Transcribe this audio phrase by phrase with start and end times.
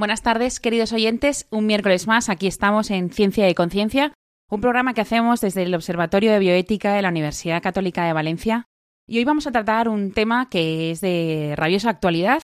[0.00, 1.46] Buenas tardes, queridos oyentes.
[1.50, 4.14] Un miércoles más, aquí estamos en Ciencia y Conciencia,
[4.48, 8.64] un programa que hacemos desde el Observatorio de Bioética de la Universidad Católica de Valencia.
[9.06, 12.40] Y hoy vamos a tratar un tema que es de rabiosa actualidad,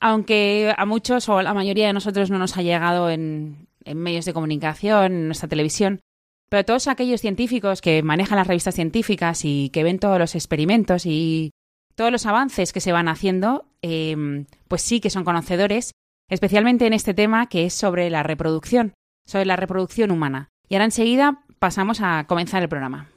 [0.00, 4.24] aunque a muchos o a la mayoría de nosotros no nos ha llegado en, medios
[4.24, 6.00] de comunicación, en nuestra televisión.
[6.48, 11.04] Pero todos aquellos científicos que manejan las revistas científicas y que ven todos los experimentos
[11.04, 11.50] y
[11.96, 15.92] todos los avances que se van haciendo, eh, pues sí que son conocedores
[16.28, 18.94] especialmente en este tema que es sobre la reproducción,
[19.26, 20.48] sobre la reproducción humana.
[20.68, 23.08] Y ahora enseguida pasamos a comenzar el programa.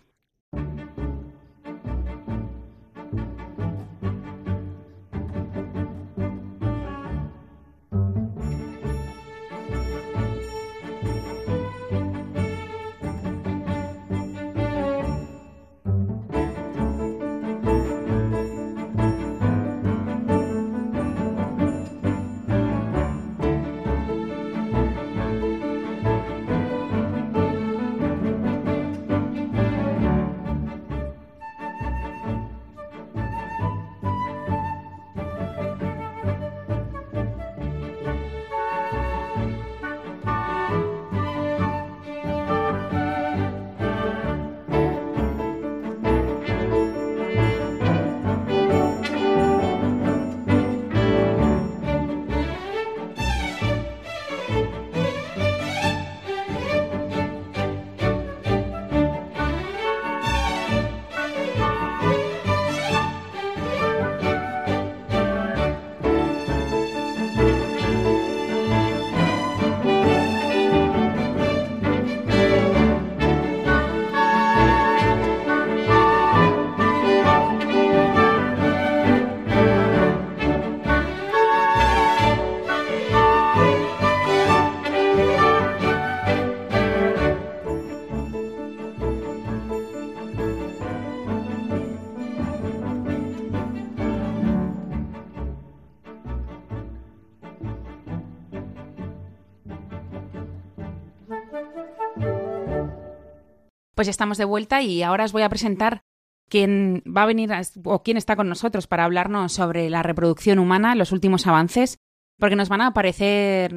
[103.98, 106.04] Pues estamos de vuelta y ahora os voy a presentar
[106.48, 107.50] quién va a venir
[107.84, 111.98] o quién está con nosotros para hablarnos sobre la reproducción humana, los últimos avances,
[112.38, 113.74] porque nos van a parecer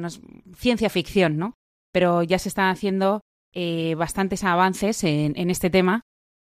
[0.55, 1.55] ciencia ficción, ¿no?
[1.91, 3.21] Pero ya se están haciendo
[3.51, 6.01] eh, bastantes avances en, este tema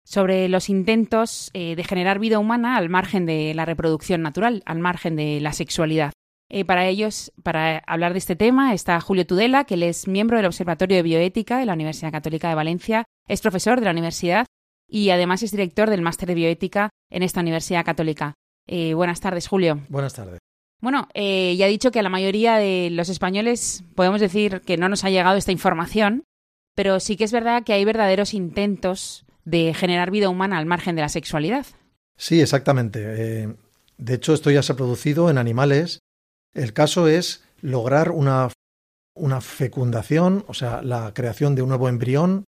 [0.07, 4.79] sobre los intentos eh, de generar vida humana al margen de la reproducción natural, al
[4.79, 6.13] margen de la sexualidad.
[6.49, 10.39] Eh, para ellos, para hablar de este tema, está Julio Tudela, que él es miembro
[10.39, 14.47] del Observatorio de Bioética de la Universidad Católica de Valencia, es profesor de la universidad
[14.89, 18.35] y además es director del máster de bioética en esta Universidad Católica.
[18.67, 19.81] Eh, buenas tardes, Julio.
[19.89, 20.39] Buenas tardes.
[20.81, 24.77] Bueno, eh, ya he dicho que a la mayoría de los españoles podemos decir que
[24.77, 26.25] no nos ha llegado esta información,
[26.75, 30.97] pero sí que es verdad que hay verdaderos intentos de generar vida humana al margen
[30.97, 31.67] de la sexualidad.
[32.17, 32.99] Sí, exactamente.
[33.99, 36.01] de hecho, esto ya se ha producido en animales
[36.57, 38.49] el caso es lograr una,
[39.15, 42.47] una fecundación, o sea, la creación de un nuevo embrión.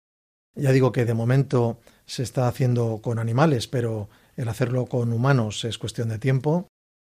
[0.56, 5.64] Ya digo que de momento se está haciendo con animales, pero el hacerlo con humanos
[5.66, 6.68] es cuestión de tiempo,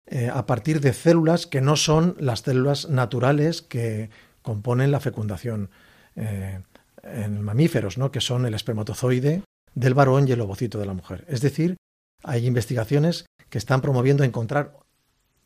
[0.07, 4.11] eh, a partir de células que no son las células naturales que
[4.43, 5.71] componen la fecundación
[6.15, 6.61] eh,
[7.03, 8.13] en mamíferos, ¿no?
[8.13, 9.43] que son el espermatozoide
[9.75, 11.25] del varón y el ovocito de la mujer.
[11.29, 11.77] Es decir,
[12.23, 14.77] hay investigaciones que están promoviendo encontrar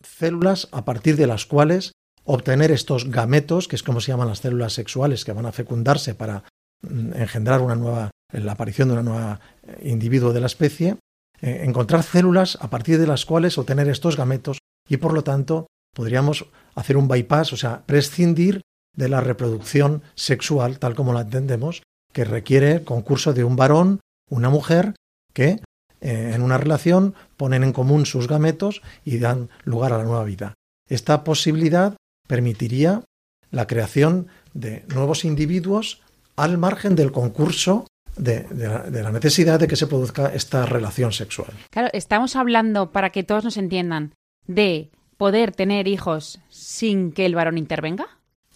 [0.02, 1.92] células a partir de las cuales
[2.24, 6.14] obtener estos gametos, que es como se llaman las células sexuales que van a fecundarse
[6.14, 6.44] para
[6.82, 10.96] engendrar una nueva, la aparición de una nueva eh, individuo de la especie,
[11.40, 14.58] eh, encontrar células a partir de las cuales obtener estos gametos
[14.88, 18.60] y por lo tanto podríamos hacer un bypass, o sea, prescindir
[18.96, 21.82] de la reproducción sexual tal como la entendemos,
[22.12, 24.94] que requiere el concurso de un varón, una mujer,
[25.32, 25.60] que
[26.00, 30.24] eh, en una relación, ponen en común sus gametos y dan lugar a la nueva
[30.24, 30.54] vida.
[30.88, 31.96] Esta posibilidad
[32.26, 33.02] permitiría
[33.50, 36.02] la creación de nuevos individuos
[36.38, 37.86] al margen del concurso
[38.16, 41.50] de, la, necesidad de que se produzca esta relación sexual.
[41.70, 44.14] Claro, estamos hablando, para que todos nos entiendan,
[44.46, 48.06] de poder tener hijos sin que el varón intervenga.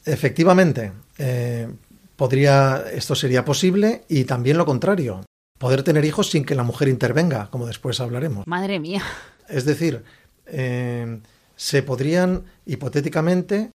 [0.04, 1.68] Efectivamente, eh,
[2.16, 5.24] podría, esto sería posible y también lo contrario,
[5.58, 8.46] poder tener hijos sin que la mujer intervenga, como después hablaremos.
[8.46, 9.02] Madre mía.
[9.48, 10.02] Es decir,
[10.46, 11.20] eh,
[11.56, 13.70] se podrían hipotéticamente,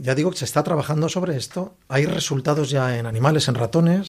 [0.00, 4.08] ya digo que se está trabajando sobre esto, hay resultados ya en animales, en ratones,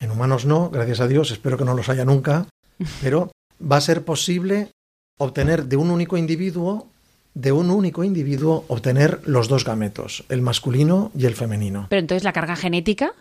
[0.00, 2.48] en humanos no, gracias a Dios, espero que no los haya nunca,
[3.02, 3.30] pero
[3.60, 4.72] va a ser posible
[5.18, 6.88] obtener de un único individuo,
[7.34, 11.86] de un único individuo, obtener los dos gametos, el masculino y el femenino.
[11.88, 13.14] Pero entonces la carga genética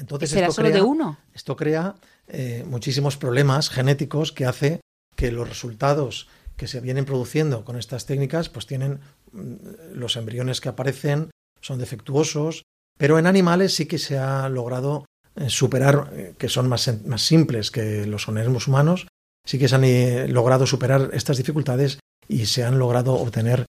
[0.00, 1.18] entonces, será solo de uno.
[1.34, 1.94] Esto crea
[2.26, 4.80] eh, muchísimos problemas genéticos que hace
[5.14, 9.00] que los resultados que se vienen produciendo con estas técnicas, pues tienen
[9.32, 11.30] los embriones que aparecen
[11.60, 12.62] son defectuosos,
[12.98, 15.04] pero en animales sí que se ha logrado
[15.36, 19.06] eh, superar, eh, que son más, más simples que los organismos humanos,
[19.46, 21.98] sí que se han eh, logrado superar estas dificultades
[22.28, 23.66] y se han logrado obtener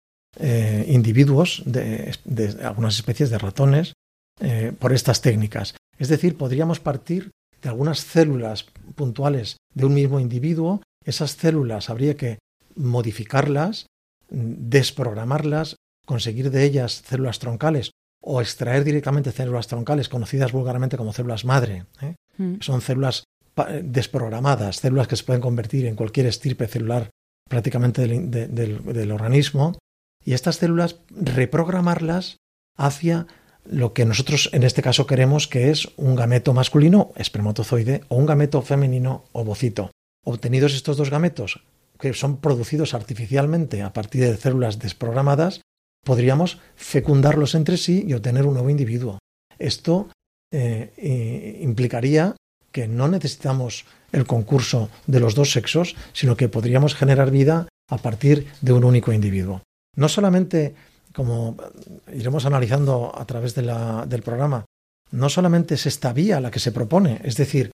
[0.87, 2.15] individuos de,
[2.63, 3.91] algunas especies de ratones
[4.79, 5.75] por estas técnicas.
[5.99, 7.31] Es decir, podríamos partir
[7.61, 8.65] de algunas células
[8.95, 10.81] puntuales de un mismo individuo.
[11.03, 12.39] Esas células habría que
[12.75, 13.87] modificarlas,
[14.31, 15.75] desprogramarlas,
[16.05, 17.91] conseguir de ellas células troncales
[18.21, 21.85] o extraer directamente células troncales conocidas vulgarmente como células madre.
[22.01, 22.15] ¿eh?
[22.37, 22.55] Mm.
[22.61, 23.23] Son células
[23.83, 27.09] desprogramadas, células que se pueden convertir en cualquier estirpe celular
[27.49, 29.77] prácticamente del, organismo,
[30.23, 32.37] y estas células reprogramarlas
[32.77, 33.27] hacia
[33.65, 38.25] lo que nosotros en este caso queremos que es un gameto masculino, espermatozoide, o un
[38.25, 39.91] gameto femenino, ovocito.
[40.23, 41.61] Obtenidos estos dos gametos,
[42.01, 45.61] que son producidos artificialmente a partir de células desprogramadas,
[46.03, 49.19] podríamos fecundarlos entre sí y obtener un nuevo individuo.
[49.59, 50.09] Esto
[50.51, 52.35] eh, implicaría
[52.71, 57.97] que no necesitamos el concurso de los dos sexos, sino que podríamos generar vida a
[57.97, 59.61] partir de un único individuo.
[59.95, 60.73] No solamente,
[61.13, 61.57] como
[62.11, 64.65] iremos analizando a través del programa,
[65.11, 67.71] no solamente es esta vía la que se propone, es decir,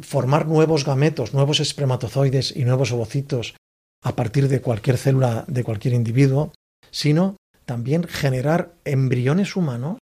[0.00, 3.54] formar nuevos gametos, nuevos espermatozoides y nuevos ovocitos
[4.02, 6.52] a partir de cualquier célula de cualquier individuo,
[6.90, 9.98] sino también generar embriones humanos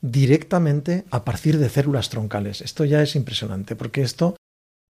[0.00, 2.60] directamente a partir de células troncales.
[2.60, 4.36] Esto ya es impresionante, porque esto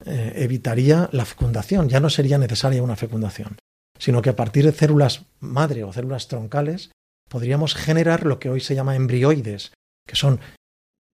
[0.05, 3.57] eh, evitaría la fecundación, ya no sería necesaria una fecundación,
[3.99, 6.91] sino que a partir de células madre o células troncales
[7.29, 9.73] podríamos generar lo que hoy se llama embrioides,
[10.07, 10.39] que son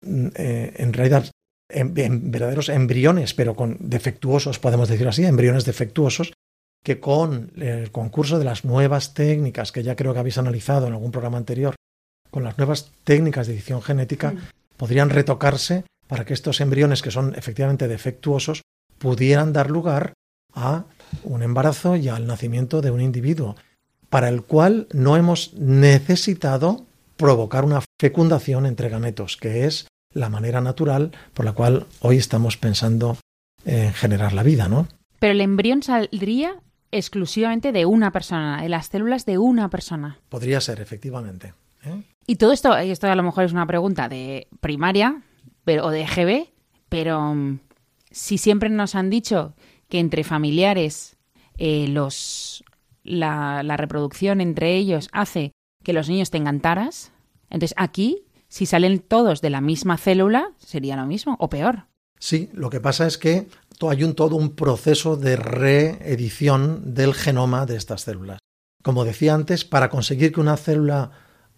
[0.01, 1.31] mm, eh, en realidad
[1.69, 6.33] verdaderos embriones, pero con defectuosos, podemos decir así, embriones defectuosos,
[6.83, 10.93] que con el concurso de las nuevas técnicas que ya creo que habéis analizado en
[10.93, 11.75] algún programa anterior,
[12.29, 14.37] con las nuevas técnicas de edición genética, mm.
[14.77, 18.61] podrían retocarse para que estos embriones que son efectivamente defectuosos
[18.97, 20.13] pudieran dar lugar
[20.53, 20.85] a
[21.23, 23.55] un embarazo y al nacimiento de un individuo,
[24.09, 26.85] para el cual no hemos necesitado
[27.17, 29.87] provocar una fecundación entre gametos, que es
[30.17, 33.17] la manera natural por la cual hoy estamos pensando
[33.65, 34.87] en generar la vida, ¿no?
[35.19, 36.55] Pero el embrión saldría
[36.91, 40.19] exclusivamente de una persona, de las células de una persona.
[40.29, 41.53] Podría ser, efectivamente.
[41.83, 42.01] ¿eh?
[42.25, 45.21] Y todo esto, y esto a lo mejor es una pregunta de primaria
[45.63, 46.49] pero, o de GB,
[46.89, 47.59] pero mm,
[48.11, 49.53] si siempre nos han dicho
[49.89, 51.17] que entre familiares
[51.57, 52.63] eh, los,
[53.03, 55.51] la, la reproducción entre ellos hace
[55.83, 57.11] que los niños tengan taras,
[57.49, 61.85] entonces aquí, si salen todos de la misma célula, sería lo mismo o peor.
[62.19, 63.47] Sí, lo que pasa es que
[63.87, 68.39] hay un, todo un proceso de reedición del genoma de estas células.
[68.81, 71.11] Como decía antes, para conseguir que una célula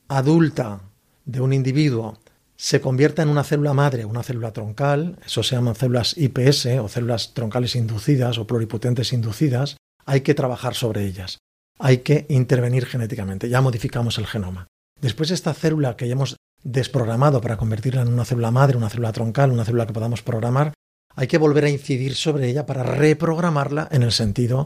[0.08, 0.82] adulta
[1.26, 2.18] de un individuo
[2.58, 6.90] se convierta en una célula madre, una célula troncal, eso se llaman células IPS o
[6.90, 11.38] células troncales inducidas o pluripotentes inducidas, hay que trabajar sobre ellas.
[11.78, 14.68] Hay que intervenir genéticamente, ya modificamos el genoma.
[15.00, 19.12] Después esta célula que ya hemos desprogramado para convertirla en una célula madre, una célula
[19.12, 20.74] troncal, una célula que podamos programar,
[21.16, 24.66] hay que volver a incidir sobre ella para reprogramarla en el sentido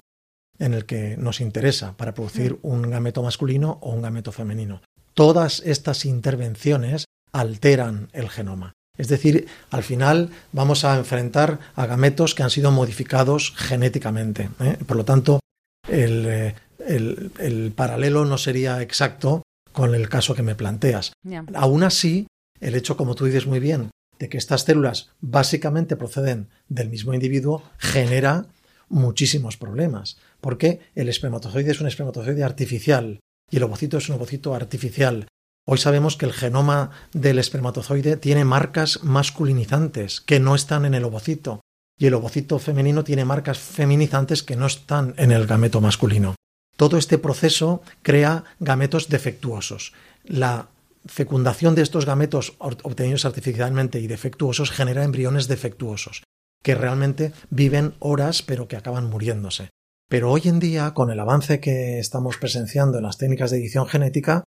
[0.60, 2.58] en el que nos interesa, para producir mm.
[2.62, 4.82] un gameto masculino o un gameto femenino.
[5.14, 8.74] Todas estas intervenciones alteran el genoma.
[8.98, 14.50] Es decir, al final vamos a enfrentar a gametos que han sido modificados genéticamente.
[14.60, 14.78] ¿eh?
[14.86, 15.40] Por lo tanto,
[15.88, 19.42] eh, el, paralelo no sería exacto
[19.74, 21.12] con el caso que me planteas.
[21.54, 22.28] Aún así,
[22.60, 23.90] el hecho, como tú dices muy bien,
[24.20, 28.46] de que estas células básicamente proceden del mismo individuo genera
[28.88, 34.54] muchísimos problemas, porque el espermatozoide es un espermatozoide artificial y el ovocito es un ovocito
[34.56, 35.28] artificial.
[35.66, 41.06] Hoy sabemos que el genoma del espermatozoide tiene marcas masculinizantes que no están en el
[41.06, 41.62] ovocito
[41.98, 46.36] y el ovocito femenino tiene marcas feminizantes que no están en el gameto masculino.
[46.76, 49.94] Todo este proceso crea gametos defectuosos.
[50.26, 50.70] La
[51.06, 56.24] fecundación de estos gametos obtenidos artificialmente y defectuosos genera embriones defectuosos,
[56.64, 59.70] que realmente viven horas pero que acaban muriéndose.
[60.10, 63.88] Pero hoy en día, con el avance que estamos presenciando en las técnicas de edición
[63.88, 64.44] genética,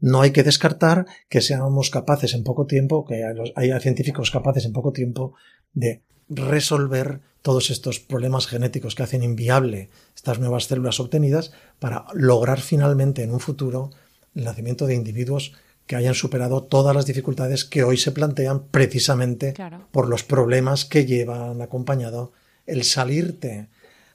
[0.00, 3.22] no hay que descartar que seamos capaces en poco tiempo, que
[3.54, 5.34] haya científicos capaces en poco tiempo
[5.72, 12.60] de resolver todos estos problemas genéticos que hacen inviable estas nuevas células obtenidas para lograr
[12.60, 13.90] finalmente en un futuro
[14.34, 15.52] el nacimiento de individuos
[15.86, 19.54] que hayan superado todas las dificultades que hoy se plantean precisamente
[19.90, 22.32] por los problemas que llevan acompañado
[22.66, 23.68] el salirte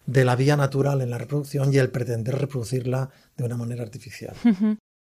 [0.06, 4.36] de la vía natural en la reproducción y el pretender reproducirla de una manera artificial.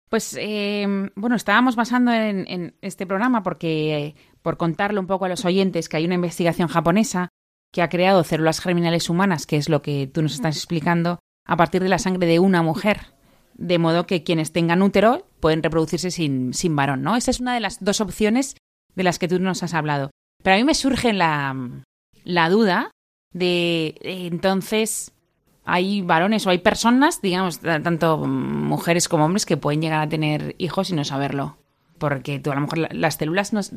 [0.09, 5.45] Pues em, bueno, estábamos basando en, este programa porque, por contarle un poco a los
[5.45, 7.29] oyentes, que hay una investigación japonesa
[7.75, 11.57] que ha creado células germinales humanas, que es lo que tú nos estás explicando, a
[11.57, 13.07] partir de la sangre de una mujer.
[13.53, 17.17] De modo que quienes tengan útero pueden reproducirse sin, sin varón, ¿no?
[17.17, 18.55] Esa es una de las dos opciones
[18.95, 20.11] de las que tú nos has hablado.
[20.41, 21.53] Pero a mí me surge la,
[22.23, 22.91] la duda
[23.33, 25.11] de entonces
[25.65, 30.55] hay varones o hay personas, digamos, tanto mujeres como hombres, que pueden llegar a tener
[30.59, 31.57] hijos y no saberlo.
[31.97, 33.73] Porque tú, a lo mejor las células nos...
[33.73, 33.75] O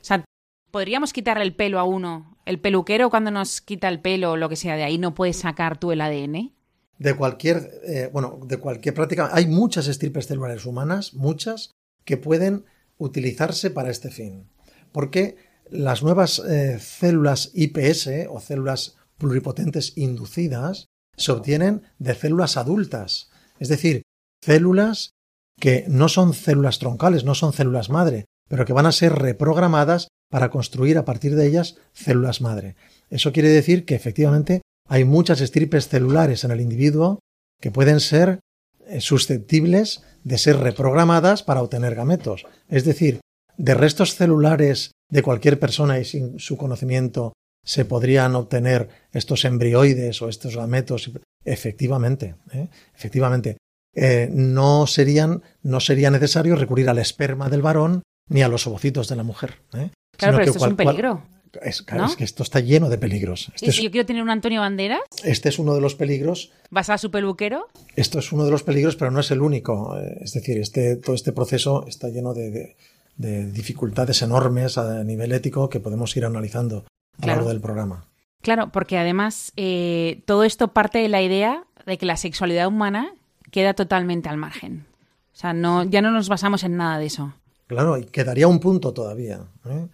[0.00, 0.24] sea,
[0.70, 2.35] podríamos quitarle el pelo a uno.
[2.46, 5.32] El peluquero cuando nos quita el pelo o lo que sea de ahí no puede
[5.32, 6.54] sacar tú el ADN.
[6.98, 9.28] De cualquier, eh, bueno, de cualquier práctica.
[9.32, 11.72] Hay muchas estirpes celulares humanas, muchas,
[12.04, 12.64] que pueden
[12.98, 14.48] utilizarse para este fin.
[14.92, 15.36] Porque
[15.68, 20.86] las nuevas eh, células IPS o células pluripotentes inducidas
[21.16, 24.02] se obtienen de células adultas, es decir,
[24.44, 25.10] células
[25.58, 30.08] que no son células troncales, no son células madre, pero que van a ser reprogramadas
[30.30, 32.76] para construir a partir de ellas células madre.
[33.10, 37.20] Eso quiere decir que efectivamente hay muchas estirpes celulares en el individuo
[37.60, 38.40] que pueden ser
[38.86, 42.46] eh, susceptibles de ser reprogramadas para obtener gametos.
[42.68, 43.20] Es decir,
[43.56, 47.32] de restos celulares de cualquier persona y sin su conocimiento
[47.64, 51.10] se podrían obtener estos embrioides o estos gametos.
[51.44, 52.68] Efectivamente, ¿eh?
[52.94, 53.56] efectivamente.
[53.94, 59.08] Eh, no, serían, no sería necesario recurrir al esperma del varón ni a los ovocitos
[59.08, 59.56] de la mujer.
[59.74, 59.90] ¿eh?
[60.16, 61.22] Claro, pero esto es un peligro.
[61.62, 63.50] es, claro, es que esto está lleno de peligros.
[63.54, 65.00] Este ¿Y si yo quiero tener un Antonio Banderas?
[65.24, 66.52] Este es uno de los peligros.
[66.70, 67.68] ¿Vas a su peluquero?
[67.94, 69.96] Esto es uno de los peligros, pero no es el único.
[70.20, 72.76] Es decir, este, todo este proceso está lleno de
[73.16, 76.84] de dificultades enormes a nivel ético que podemos ir analizando
[77.20, 78.04] a lo largo del programa.
[78.42, 83.12] Claro, porque además eh, todo esto parte de la idea de que la sexualidad humana
[83.50, 84.86] queda totalmente al margen.
[85.32, 87.34] O sea, no, ya no nos basamos en nada de eso.
[87.66, 89.46] Claro, y quedaría un punto todavía.
[89.64, 89.88] ¿eh?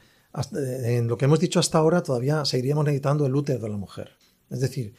[0.56, 3.76] Eh, en lo que hemos dicho hasta ahora, todavía seguiríamos necesitando el útero de la
[3.76, 4.12] mujer.
[4.50, 4.94] Es decir,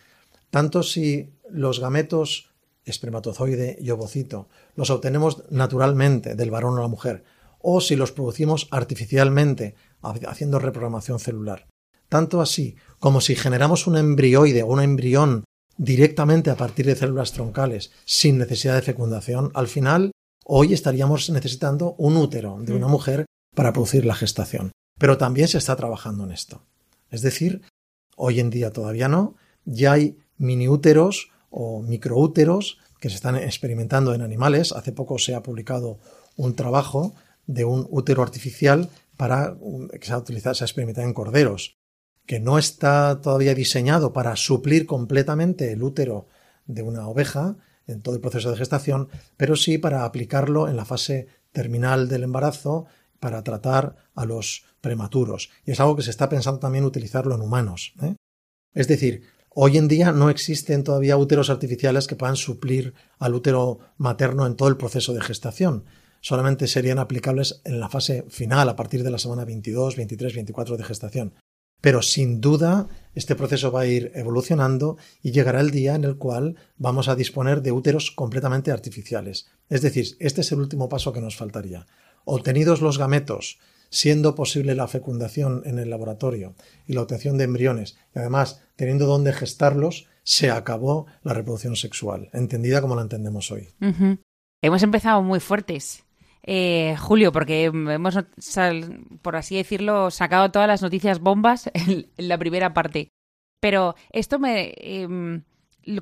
[0.50, 2.50] tanto si los gametos
[2.86, 7.24] espermatozoide y ovocito los obtenemos naturalmente del varón o la mujer,
[7.60, 11.68] o si los producimos artificialmente, haciendo reprogramación celular.
[12.10, 15.46] Tanto así como si generamos un embrioide o un embrión
[15.78, 20.12] directamente a partir de células troncales sin necesidad de fecundación, al final
[20.44, 22.92] hoy estaríamos necesitando un útero de una mm.
[22.92, 24.72] mujer para producir la gestación.
[25.00, 26.64] Pero también se está trabajando en esto.
[27.10, 27.62] Es decir,
[28.16, 29.36] hoy en día todavía no,
[29.66, 34.72] ya hay miniúteros o microúteros que se están experimentando en animales.
[34.72, 36.00] Hace poco se ha publicado
[36.36, 37.14] un trabajo
[37.46, 39.56] de un útero artificial para
[40.00, 41.76] que se ha utilizado, se ha experimentado en corderos,
[42.26, 46.28] que no está todavía diseñado para suplir completamente el útero
[46.66, 47.58] de una oveja
[47.88, 52.24] en todo el proceso de gestación, pero sí para aplicarlo en la fase terminal del
[52.24, 52.86] embarazo
[53.20, 55.50] para tratar a los prematuros.
[55.66, 57.94] Y es algo que se está pensando también utilizarlo en humanos.
[58.02, 58.16] ¿eh?
[58.74, 63.80] Es decir, hoy en día no existen todavía úteros artificiales que puedan suplir al útero
[63.98, 65.86] materno en todo el proceso de gestación
[66.24, 70.78] solamente serían aplicables en la fase final, a partir de la semana 22, 23, 24
[70.78, 71.34] de gestación.
[71.84, 76.16] Pero sin duda este proceso va a ir evolucionando y llegará el día en el
[76.16, 79.50] cual vamos a disponer de úteros completamente artificiales.
[79.68, 81.86] Es decir, este es el último paso que nos faltaría.
[82.24, 83.60] Obtenidos los gametos,
[83.90, 86.56] siendo posible la fecundación en el laboratorio
[86.88, 92.30] y la obtención de embriones, y además teniendo dónde gestarlos, se acabó la reproducción sexual,
[92.32, 93.68] entendida como la entendemos hoy.
[94.62, 96.06] Hemos empezado muy fuertes.
[96.44, 98.20] Eh, Julio, porque hemos,
[99.22, 103.10] por así decirlo, sacado todas las noticias bombas en, la primera parte.
[103.60, 104.74] Pero esto me...
[104.78, 105.44] Em,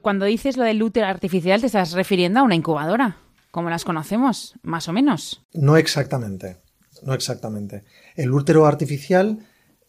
[0.01, 3.17] cuando dices lo del útero artificial, te estás refiriendo a una incubadora,
[3.49, 5.43] como las conocemos, más o menos.
[5.53, 6.57] No exactamente,
[7.03, 7.83] no exactamente.
[8.15, 9.39] El útero artificial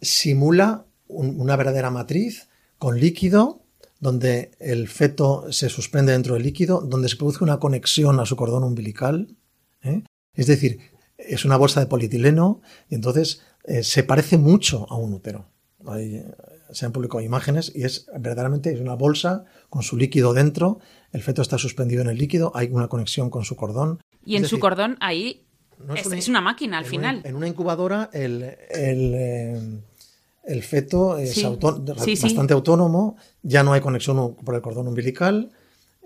[0.01, 3.63] simula una verdadera matriz con líquido
[4.01, 8.35] donde el feto se suspende dentro del líquido, donde se produce una conexión a su
[8.35, 9.37] cordón umbilical,
[9.83, 10.03] ¿eh?
[10.35, 10.81] Es decir,
[11.19, 15.47] es una bolsa de polietileno y entonces eh, se parece mucho a un útero.
[16.73, 20.81] se han publicado imágenes y es verdaderamente es una bolsa con su líquido dentro,
[21.13, 24.01] el feto está suspendido en el líquido, hay una conexión con su cordón.
[24.25, 25.45] Y en su cordón ahí
[25.95, 27.21] es, una, máquina al final.
[27.25, 29.81] en una incubadora el, el, eh,
[30.45, 31.43] el feto es
[32.23, 35.51] bastante autónomo, ya no hay conexión por el cordón umbilical.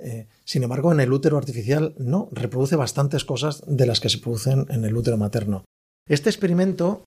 [0.03, 4.19] Eh, sin embargo, en el útero artificial no, reproduce bastantes cosas de las que se
[4.19, 5.65] producen en el útero materno.
[6.09, 7.05] Este experimento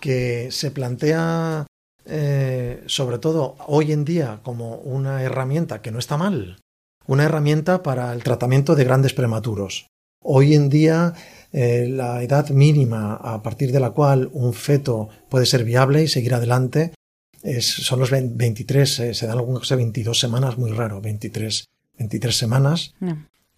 [0.00, 1.66] que se plantea
[2.06, 6.58] eh, sobre todo hoy en día como una herramienta que no está mal,
[7.06, 9.86] una herramienta para el tratamiento de grandes prematuros.
[10.22, 11.14] Hoy en día
[11.52, 16.08] eh, la edad mínima a partir de la cual un feto puede ser viable y
[16.08, 16.92] seguir adelante
[17.60, 21.66] son los 23, eh, se dan algunas 22 semanas, muy raro, 23,
[21.98, 22.94] 23 semanas.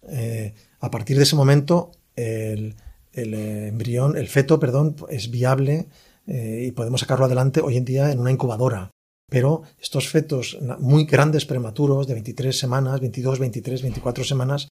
[0.09, 2.75] Eh, a partir de ese momento el,
[3.13, 5.87] el, embrión, el feto, perdón, es viable
[6.29, 8.91] y podemos sacarlo adelante hoy en día en una incubadora.
[9.29, 14.69] Pero estos fetos muy grandes prematuros de 23 semanas, 22, 23, 24 semanas,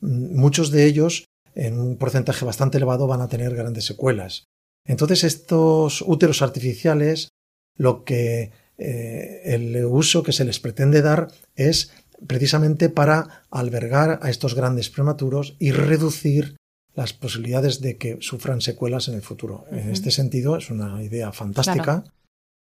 [0.00, 4.44] mm, muchos de ellos en un porcentaje bastante elevado van a tener grandes secuelas.
[4.84, 7.28] Entonces estos úteros artificiales,
[7.76, 11.92] lo que eh, el uso que se les pretende dar es
[12.26, 16.56] precisamente para albergar a estos grandes prematuros y reducir
[16.94, 19.64] las posibilidades de que sufran secuelas en el futuro.
[19.70, 22.04] En este sentido, es una idea fantástica,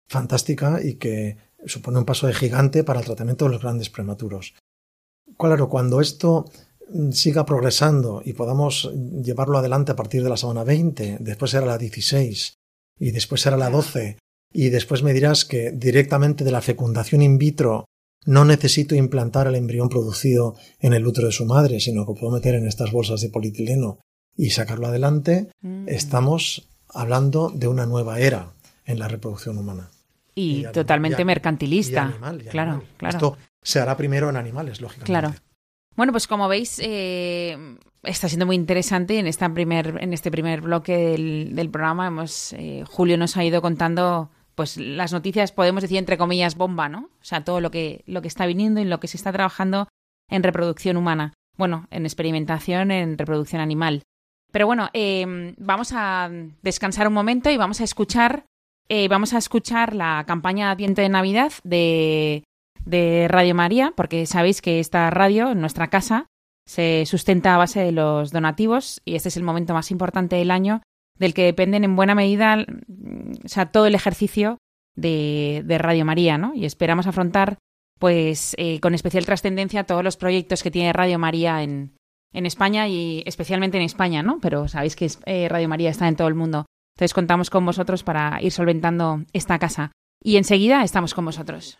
[0.08, 4.54] fantástica y que supone un paso de gigante para el tratamiento de los grandes prematuros.
[5.38, 6.46] Claro, cuando esto
[7.12, 11.78] siga progresando y podamos llevarlo adelante a partir de la semana 20, después será la
[11.78, 12.54] 16
[13.00, 14.18] y después será la 12
[14.54, 17.86] y después me dirás que directamente de la fecundación in vitro
[18.26, 22.34] no necesito implantar el embrión producido en el útero de su madre, sino que puedo
[22.34, 24.00] meter en estas bolsas de polietileno
[24.36, 25.88] y sacarlo adelante, mm.
[25.88, 28.54] estamos hablando de una nueva era
[28.86, 29.90] en la reproducción humana.
[30.36, 32.16] Y, totalmente mercantilista.
[32.52, 33.18] claro, claro.
[33.18, 35.12] Esto se hará primero en animales, lógicamente.
[35.12, 35.34] Claro.
[35.96, 37.58] Bueno, pues como veis, eh,
[38.04, 39.18] está siendo muy interesante.
[39.18, 43.64] En, esta primer, en este primer bloque del, programa, hemos, eh, Julio nos ha ido
[43.64, 47.10] contando pues las noticias, podemos decir entre comillas, bomba, ¿no?
[47.22, 49.88] O sea, todo lo que, lo que está viniendo y lo que se está trabajando
[50.30, 51.34] en reproducción humana.
[51.56, 54.04] Bueno, en experimentación, en reproducción animal.
[54.52, 56.30] Pero bueno, eh, vamos a
[56.62, 58.46] descansar un momento y vamos a escuchar,
[59.10, 62.44] vamos a escuchar la campaña Adviento de Navidad de
[62.88, 66.28] de Radio María, porque sabéis que esta radio, en nuestra casa,
[66.66, 70.52] se sustenta a base de los donativos y este es el momento más importante del
[70.52, 70.82] año
[71.20, 72.66] del que dependen en buena medida
[73.44, 74.58] o sea, todo el ejercicio
[74.96, 76.54] de, Radio María, ¿no?
[76.54, 77.58] Y esperamos afrontar,
[78.00, 81.96] pues, eh, con especial trascendencia todos los proyectos que tiene Radio María en,
[82.34, 84.40] en España y especialmente en España, ¿no?
[84.42, 86.66] Pero sabéis que eh, Radio María está en todo el mundo.
[86.96, 89.92] Entonces contamos con vosotros para ir solventando esta casa.
[90.24, 91.80] Y enseguida estamos con vosotros.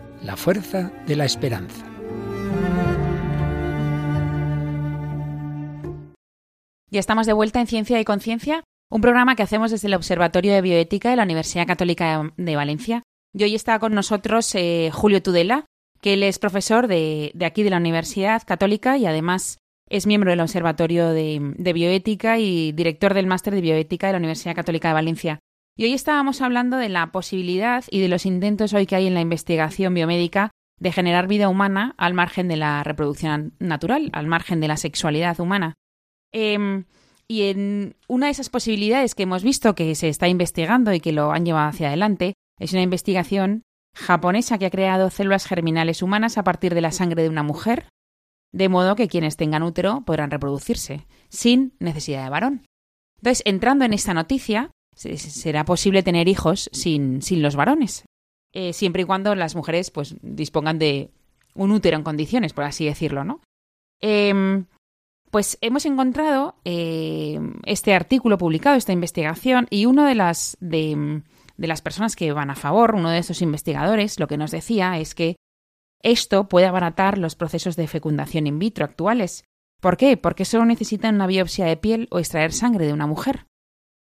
[0.23, 1.85] la fuerza de la esperanza.
[6.89, 10.53] Ya estamos de vuelta en Ciencia y Conciencia, un programa que hacemos desde el Observatorio
[10.53, 13.03] de Bioética de la Universidad Católica de Valencia.
[13.33, 15.65] Y hoy está con nosotros eh, Julio Tudela,
[16.01, 20.41] que él es profesor de, aquí de la Universidad Católica y además es miembro del
[20.41, 24.93] Observatorio de, de Bioética y director del Máster de Bioética de la Universidad Católica de
[24.93, 25.39] Valencia.
[25.77, 29.13] Y hoy estábamos hablando de la posibilidad y de los intentos hoy que hay en
[29.13, 34.59] la investigación biomédica de generar vida humana al margen de la reproducción natural, al margen
[34.59, 35.75] de la sexualidad humana.
[36.33, 36.85] Em,
[37.27, 41.11] y en una de esas posibilidades que hemos visto que se está investigando y que
[41.11, 43.63] lo han llevado hacia adelante es una investigación
[43.95, 47.87] japonesa que ha creado células germinales humanas a partir de la sangre de una mujer
[48.51, 52.65] de modo que quienes tengan útero podrán reproducirse, sin necesidad de varón.
[53.17, 54.71] Entonces, entrando en esta noticia,
[55.17, 58.05] será posible tener hijos sin, sin los varones,
[58.53, 61.11] eh, siempre y cuando las mujeres pues, dispongan de
[61.53, 63.41] un útero en condiciones, por así decirlo, ¿no?
[64.01, 64.65] Em,
[65.29, 71.21] pues hemos encontrado em, este artículo publicado, esta investigación, y una de las, de,
[71.57, 74.97] de las personas que van a favor, uno de esos investigadores, lo que nos decía
[74.99, 75.35] es que
[76.03, 79.45] esto puede abaratar los procesos de fecundación in vitro actuales.
[79.79, 80.17] ¿Por qué?
[80.17, 83.45] Porque solo necesitan una biopsia de piel o extraer sangre de una mujer.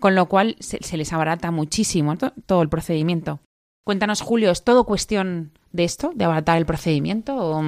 [0.02, 3.38] Con lo cual se, les abarata muchísimo todo el procedimiento.
[3.84, 7.62] Cuéntanos, Julio, ¿es todo cuestión de esto, de abaratar el procedimiento?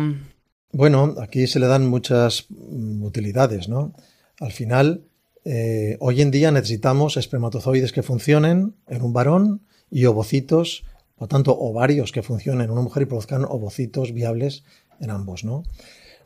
[0.73, 3.94] Bueno, aquí se le dan muchas utilidades, ¿no?
[4.40, 5.05] Al final,
[5.44, 10.83] eh, hoy en día necesitamos espermatozoides que funcionen en un varón y ovocitos
[11.16, 14.64] por tanto, ovarios que funcionen en una mujer y produzcan ovocitos viables
[15.01, 15.62] en ambos, ¿no?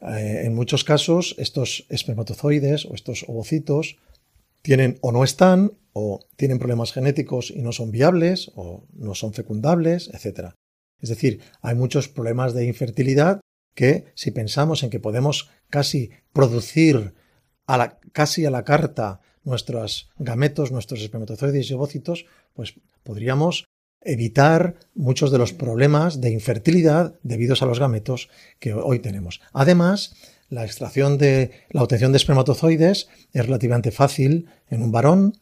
[0.01, 3.97] Eh, en muchos casos, estos espermatozoides o estos ovocitos
[4.69, 9.33] tienen o no están, o tienen problemas genéticos y no son viables, o no son
[9.33, 10.51] fecundables, etc.
[11.01, 13.41] Es decir, hay muchos problemas de infertilidad
[13.75, 17.15] que, si pensamos en que podemos casi producir
[17.67, 23.65] a la, casi a la carta nuestros gametos, nuestros espermatozoides y ovocitos, pues podríamos
[24.03, 28.29] evitar muchos de los problemas de infertilidad debidos a los gametos
[28.59, 29.41] que hoy tenemos.
[29.55, 30.15] Además,
[30.49, 35.35] la extracción de la obtención de espermatozoides es relativamente fácil en un varón.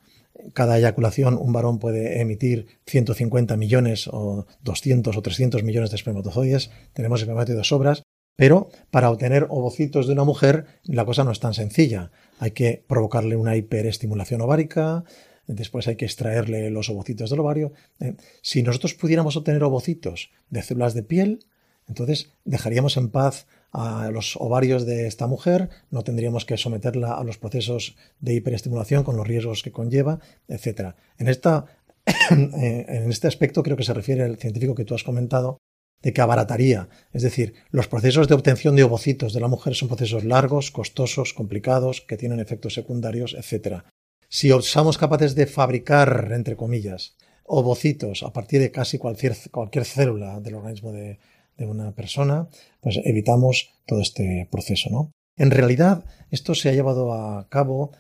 [0.53, 6.71] Cada eyaculación un varón puede emitir 150 millones o 200 o 300 millones de espermatozoides.
[6.93, 8.03] Tenemos espermatozoides sobras.
[8.37, 12.11] Pero para obtener ovocitos de una mujer la cosa no es tan sencilla.
[12.39, 15.05] Hay que provocarle una hiperestimulación ovárica,
[15.47, 17.73] después hay que extraerle los ovocitos del ovario.
[17.99, 21.47] Eh, si nosotros pudiéramos obtener ovocitos de células de piel,
[21.89, 27.25] entonces dejaríamos en paz a los ovarios de esta mujer, no tendríamos que someterla a
[27.25, 30.95] los procesos de hiperestimulación con los riesgos que conlleva, etc.
[31.19, 31.67] En, esta,
[32.07, 35.59] eh, en este aspecto creo que se refiere el científico que tú has comentado,
[36.01, 36.89] de que abarataría.
[37.13, 41.35] Es decir, los procesos de obtención de ovocitos de la mujer son procesos largos, costosos,
[41.35, 43.83] complicados, que tienen efectos secundarios, etc.
[44.31, 50.41] Si somos capaces de fabricar, entre comillas, ovocitos a partir de casi cualquier, cualquier célula
[50.41, 51.19] del organismo de,
[51.59, 52.49] una persona,
[52.81, 55.13] pues evitamos todo este proceso, ¿no?
[55.37, 57.93] En realidad, esto se ha llevado a cabo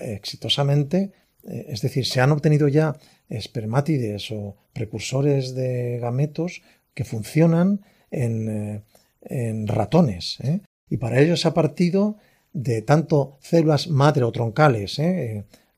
[0.00, 1.12] exitosamente,
[1.44, 2.96] eh, es decir, se han obtenido ya
[3.28, 6.62] espermátides o precursores de gametos
[6.94, 8.82] que funcionan en,
[9.22, 10.38] eh, ratones.
[10.42, 10.60] ¿eh?
[10.88, 12.16] Y para ello se ha partido
[12.52, 15.00] de tanto células madre o troncales,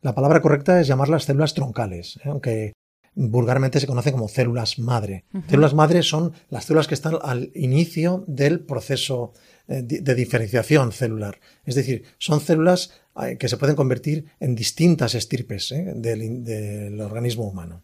[0.02, 2.28] la palabra correcta es llamarlas células troncales, ¿eh?
[2.28, 2.72] aunque
[3.16, 5.24] vulgarmente se conocen como células madre.
[5.48, 9.32] Células madre son las células que están al inicio del proceso
[9.66, 11.40] eh, de diferenciación celular.
[11.64, 17.82] Es decir, son células eh, que se pueden convertir en distintas estirpes del, organismo humano.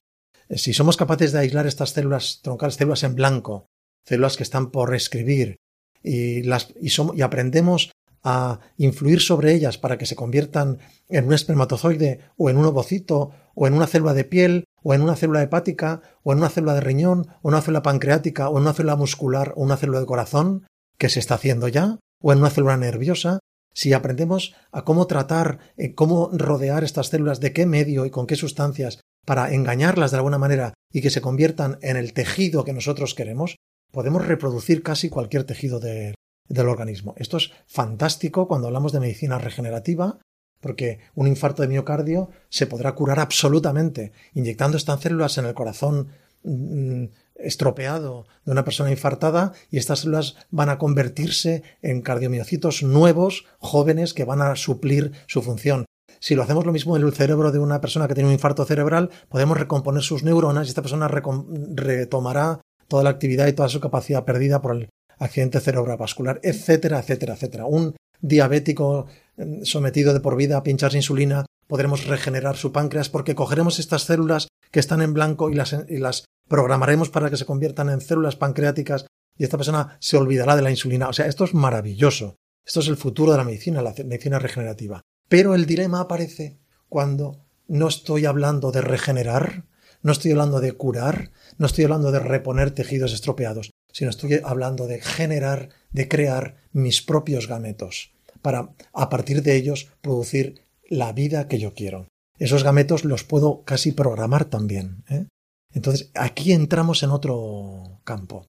[0.51, 3.67] Si somos capaces de aislar estas células troncales, células en blanco,
[4.05, 5.57] células que están por escribir,
[6.03, 7.91] y, las, y aprendemos
[8.23, 13.33] a influir sobre ellas para que se conviertan en un espermatozoide o en un ovocito
[13.55, 16.75] o en una célula de piel o en una célula hepática o en una célula
[16.75, 20.01] de riñón o en una célula pancreática o en una célula muscular o una célula
[20.01, 20.67] de corazón,
[20.99, 23.41] que se está haciendo ya, o en una célula nerviosa,
[23.75, 28.27] si aprendemos a cómo tratar, eh, cómo rodear estas células, de qué medio y con
[28.27, 32.73] qué sustancias, para engañarlas de alguna manera y que se conviertan en el tejido que
[32.73, 33.57] nosotros queremos,
[33.91, 36.15] podemos reproducir casi cualquier tejido de,
[36.49, 37.15] del organismo.
[37.17, 40.19] Esto es fantástico cuando hablamos de medicina regenerativa,
[40.61, 46.09] porque un infarto de miocardio se podrá curar absolutamente inyectando estas células en el corazón
[46.45, 53.47] mm, estropeado de una persona infartada y estas células van a convertirse en cardiomiocitos nuevos,
[53.59, 55.85] jóvenes, que van a suplir su función.
[56.21, 58.65] Si lo hacemos lo mismo en el cerebro de una persona que tiene un infarto
[58.65, 63.81] cerebral, podemos recomponer sus neuronas y esta persona retomará toda la actividad y toda su
[63.81, 64.89] capacidad perdida por el
[65.23, 67.67] accidente cerebrovascular, etcétera, etcétera, etcétera.
[67.67, 69.07] Un diabético
[69.37, 74.03] mm, sometido de por vida a pincharse insulina, podremos regenerar su páncreas porque cogeremos estas
[74.03, 78.01] células que están en blanco y las, y las programaremos para que se conviertan en
[78.01, 79.07] células pancreáticas
[79.39, 81.09] y esta persona se olvidará de la insulina.
[81.09, 82.37] O sea, esto es maravilloso.
[82.65, 85.03] Esto es el futuro de la medicina, la medicina regenerativa.
[85.29, 86.59] Pero el dilema aparece
[86.89, 89.65] cuando no estoy hablando de regenerar,
[90.03, 94.87] no estoy hablando de curar, no estoy hablando de reponer tejidos estropeados sino estoy hablando
[94.87, 101.49] de generar, de crear mis propios gametos, para a partir de ellos producir la vida
[101.49, 102.09] que yo quiero.
[102.39, 105.05] Esos gametos los puedo casi programar también.
[105.09, 105.27] ¿eh?
[105.73, 108.47] Entonces, aquí entramos en otro campo,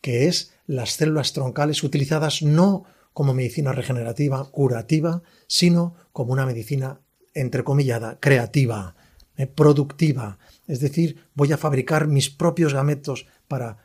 [0.00, 7.00] que es las células troncales utilizadas no como medicina regenerativa, curativa, sino como una medicina
[7.34, 8.94] entrecomillada, creativa,
[9.36, 10.38] eh, productiva.
[10.66, 13.81] Es decir, voy a fabricar mis propios gametos para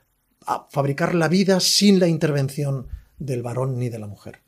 [0.69, 4.41] fabricar la vida sin la intervención del varón ni de la mujer.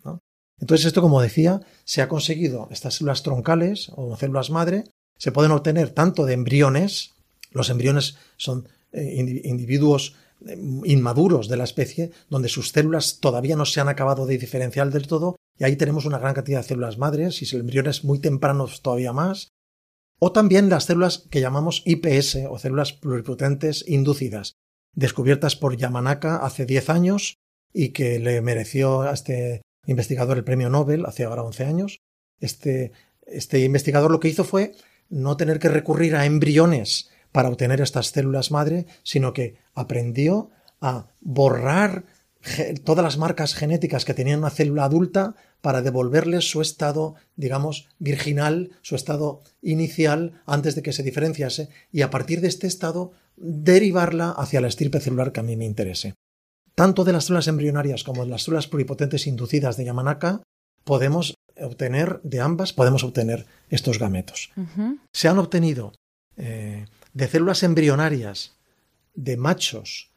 [0.60, 4.84] Entonces, esto, como decía, se ha conseguido, estas células troncales o células madre,
[5.18, 7.14] se pueden obtener tanto de embriones,
[7.52, 10.16] los embriones son eh, individuos
[10.48, 14.92] eh, inmaduros de la especie, donde sus células todavía no se han acabado de diferenciar
[14.92, 17.88] del todo, y ahí tenemos una gran cantidad de células madres, y si el embrión
[17.88, 19.50] es muy temprano, todavía más.
[20.20, 24.54] O también las células que llamamos IPS, o células pluripotentes inducidas,
[25.00, 27.38] descubiertas por Yamanaka hace 10 años
[27.74, 32.00] y que le mereció a este investigador el premio Nobel hace ahora 11 años.
[32.40, 32.92] Este,
[33.26, 34.74] este investigador lo que hizo fue
[35.10, 41.08] no tener que recurrir a embriones para obtener estas células madre, sino que aprendió a
[41.22, 42.04] borrar
[42.84, 48.72] todas las marcas genéticas que tenía una célula adulta para devolverles su estado, digamos, virginal,
[48.82, 54.32] su estado inicial antes de que se diferenciase y a partir de este estado derivarla
[54.32, 56.16] hacia la estirpe celular que a mí me interese.
[56.76, 60.42] Tanto de las células embrionarias como de las células pluripotentes inducidas de Yamanaka
[60.84, 64.52] podemos obtener, de ambas podemos obtener estos gametos.
[65.12, 65.94] Se han obtenido
[66.38, 68.56] eh, de células embrionarias
[69.14, 70.12] de machos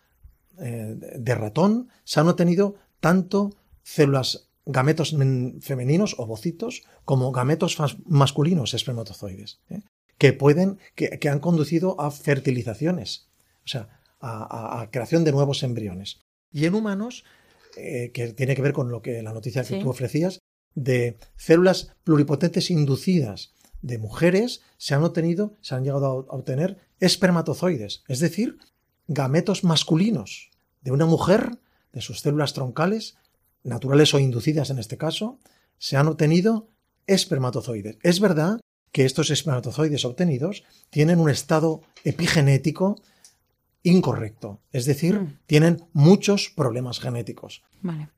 [0.58, 5.16] eh, de ratón, se han obtenido tanto células gametos
[5.60, 9.82] femeninos, ovocitos, como gametos masculinos, espermatozoides, ¿eh?
[10.18, 13.28] que pueden, que, han conducido a fertilizaciones,
[13.64, 16.20] o sea, a, creación de nuevos embriones.
[16.52, 17.24] Y en humanos,
[17.76, 20.38] eh, que tiene que ver con lo que la noticia que tú ofrecías,
[20.74, 28.04] de células pluripotentes inducidas de mujeres se han obtenido, se han llegado a obtener espermatozoides,
[28.06, 28.58] es decir,
[29.08, 30.50] gametos masculinos
[30.82, 31.58] de una mujer,
[31.92, 33.16] de sus células troncales,
[33.64, 35.38] naturales o inducidas en este caso,
[35.78, 36.68] se han obtenido
[37.06, 37.98] espermatozoides.
[38.02, 38.60] Es verdad
[38.92, 42.96] que estos espermatozoides obtenidos tienen un estado epigenético
[43.82, 45.38] incorrecto, es decir, mm.
[45.46, 47.62] tienen muchos problemas genéticos.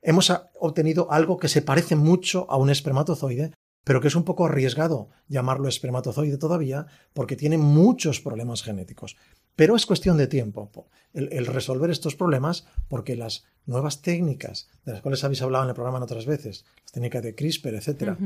[0.03, 3.51] Hemos obtenido algo que se parece mucho a un espermatozoide,
[3.83, 9.15] pero que es un poco arriesgado llamarlo espermatozoide todavía, porque tiene muchos problemas genéticos.
[9.55, 10.69] Pero es cuestión de tiempo
[11.13, 15.75] el, resolver estos problemas, porque las nuevas técnicas, de las cuales habéis hablado en el
[15.75, 18.17] programa en otras veces, las técnicas de CRISPR, etcétera,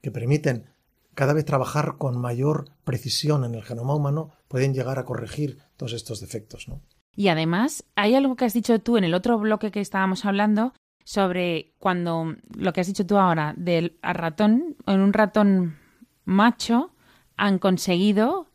[0.00, 0.66] que permiten
[1.14, 5.92] cada vez trabajar con mayor precisión en el genoma humano, pueden llegar a corregir todos
[5.92, 6.68] estos defectos.
[6.68, 6.82] ¿no?
[7.16, 10.72] Y además, hay algo que has dicho tú en el otro bloque que estábamos hablando,
[11.04, 15.78] sobre cuando lo que has dicho tú ahora del ratón, en un ratón
[16.24, 16.90] macho
[17.36, 18.45] han conseguido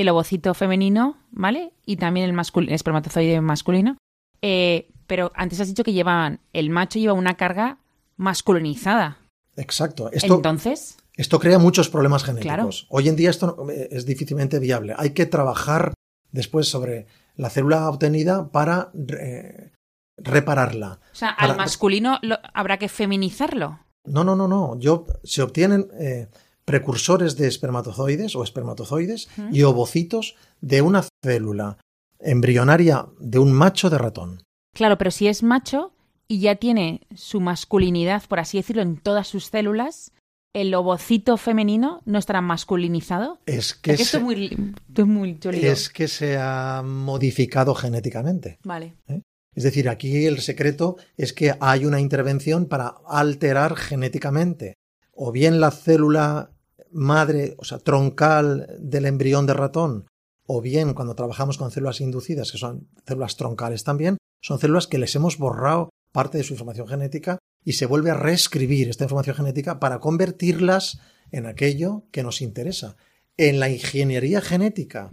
[0.00, 1.72] el ovocito femenino, ¿vale?
[1.84, 3.96] Y también el, espermatozoide masculino.
[4.42, 7.78] Eh, pero antes has dicho que llevaban, el macho lleva una carga
[8.16, 9.18] masculinizada.
[9.56, 10.10] Exacto.
[10.12, 10.98] Esto, Entonces.
[11.16, 12.86] Esto crea muchos problemas genéticos.
[12.90, 14.94] Hoy en día esto es difícilmente viable.
[14.96, 15.94] Hay que trabajar
[16.30, 19.72] después sobre la célula obtenida para eh,
[20.16, 21.00] repararla.
[21.12, 22.20] O sea, al masculino
[22.54, 23.80] habrá que feminizarlo.
[24.04, 24.78] No, no, no, no.
[24.78, 26.28] Yo, se obtienen eh,
[26.68, 31.78] precursores de espermatozoides o espermatozoides y ovocitos de una célula
[32.18, 34.42] embrionaria de un macho de ratón.
[34.74, 35.94] Claro, pero si es macho
[36.28, 40.12] y ya tiene su masculinidad, por así decirlo, en todas sus células,
[40.52, 43.38] ¿el ovocito femenino no estará masculinizado?
[43.46, 44.74] Es que, esto es muy,
[45.06, 48.58] muy Es que se ha modificado genéticamente.
[48.62, 48.92] Vale.
[49.06, 49.22] ¿Eh?
[49.54, 54.74] Es decir, aquí el secreto es que hay una intervención para alterar genéticamente
[55.14, 56.52] o bien la célula
[56.92, 60.06] madre, o sea, troncal del embrión de ratón,
[60.46, 64.98] o bien cuando trabajamos con células inducidas, que son células troncales también, son células que
[64.98, 69.36] les hemos borrado parte de su información genética y se vuelve a reescribir esta información
[69.36, 72.96] genética para convertirlas en aquello que nos interesa.
[73.36, 75.10] En la ingeniería genética,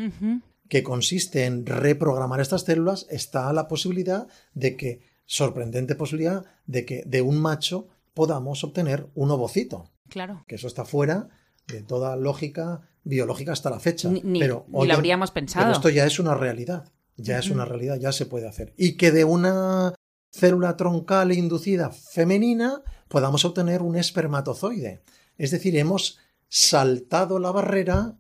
[0.70, 7.04] que consiste en reprogramar estas células, está la posibilidad de que, sorprendente posibilidad, de que
[7.06, 9.92] de un macho podamos obtener un ovocito.
[10.10, 10.44] Claro.
[10.48, 11.30] Que eso está fuera
[11.68, 14.10] de toda lógica biológica hasta la fecha.
[14.10, 15.66] Ni, pero lo habríamos pensado.
[15.66, 16.92] Pero esto ya es una realidad.
[17.18, 18.74] Ya es una realidad, ya se puede hacer.
[18.78, 19.94] Y que de una
[20.32, 25.02] célula troncal inducida femenina podamos obtener un espermatozoide.
[25.38, 28.18] Es decir, hemos saltado la barrera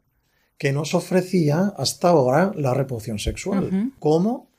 [0.57, 3.91] que nos ofrecía hasta ahora la reproducción sexual.
[3.99, 4.49] como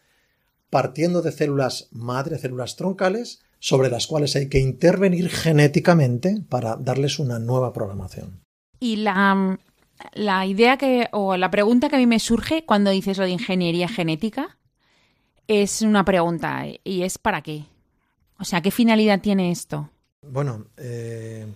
[0.68, 7.18] Partiendo de células madre, células troncales, sobre las cuales hay que intervenir genéticamente para darles
[7.18, 8.42] una nueva programación.
[8.78, 9.58] Y la,
[10.12, 13.30] la idea que, o la pregunta que a mí me surge cuando dices lo de
[13.30, 14.58] ingeniería genética,
[15.48, 17.66] es una pregunta, y es ¿para qué?
[18.38, 19.90] O sea, ¿qué finalidad tiene esto?
[20.22, 21.46] Bueno, eh,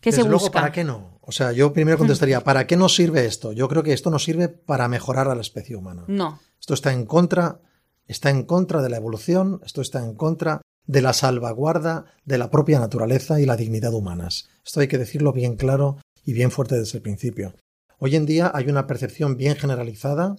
[0.00, 0.60] ¿Qué se desde luego, busca?
[0.60, 1.18] ¿para qué no?
[1.22, 3.52] O sea, yo primero contestaría, ¿para qué nos sirve esto?
[3.52, 6.04] Yo creo que esto nos sirve para mejorar a la especie humana.
[6.08, 6.40] No.
[6.60, 7.60] Esto está en contra,
[8.06, 12.50] está en contra de la evolución, esto está en contra de la salvaguarda de la
[12.50, 14.48] propia naturaleza y la dignidad humanas.
[14.64, 15.98] Esto hay que decirlo bien claro
[16.28, 17.54] y bien fuerte desde el principio.
[17.98, 20.36] Hoy en día hay una percepción bien generalizada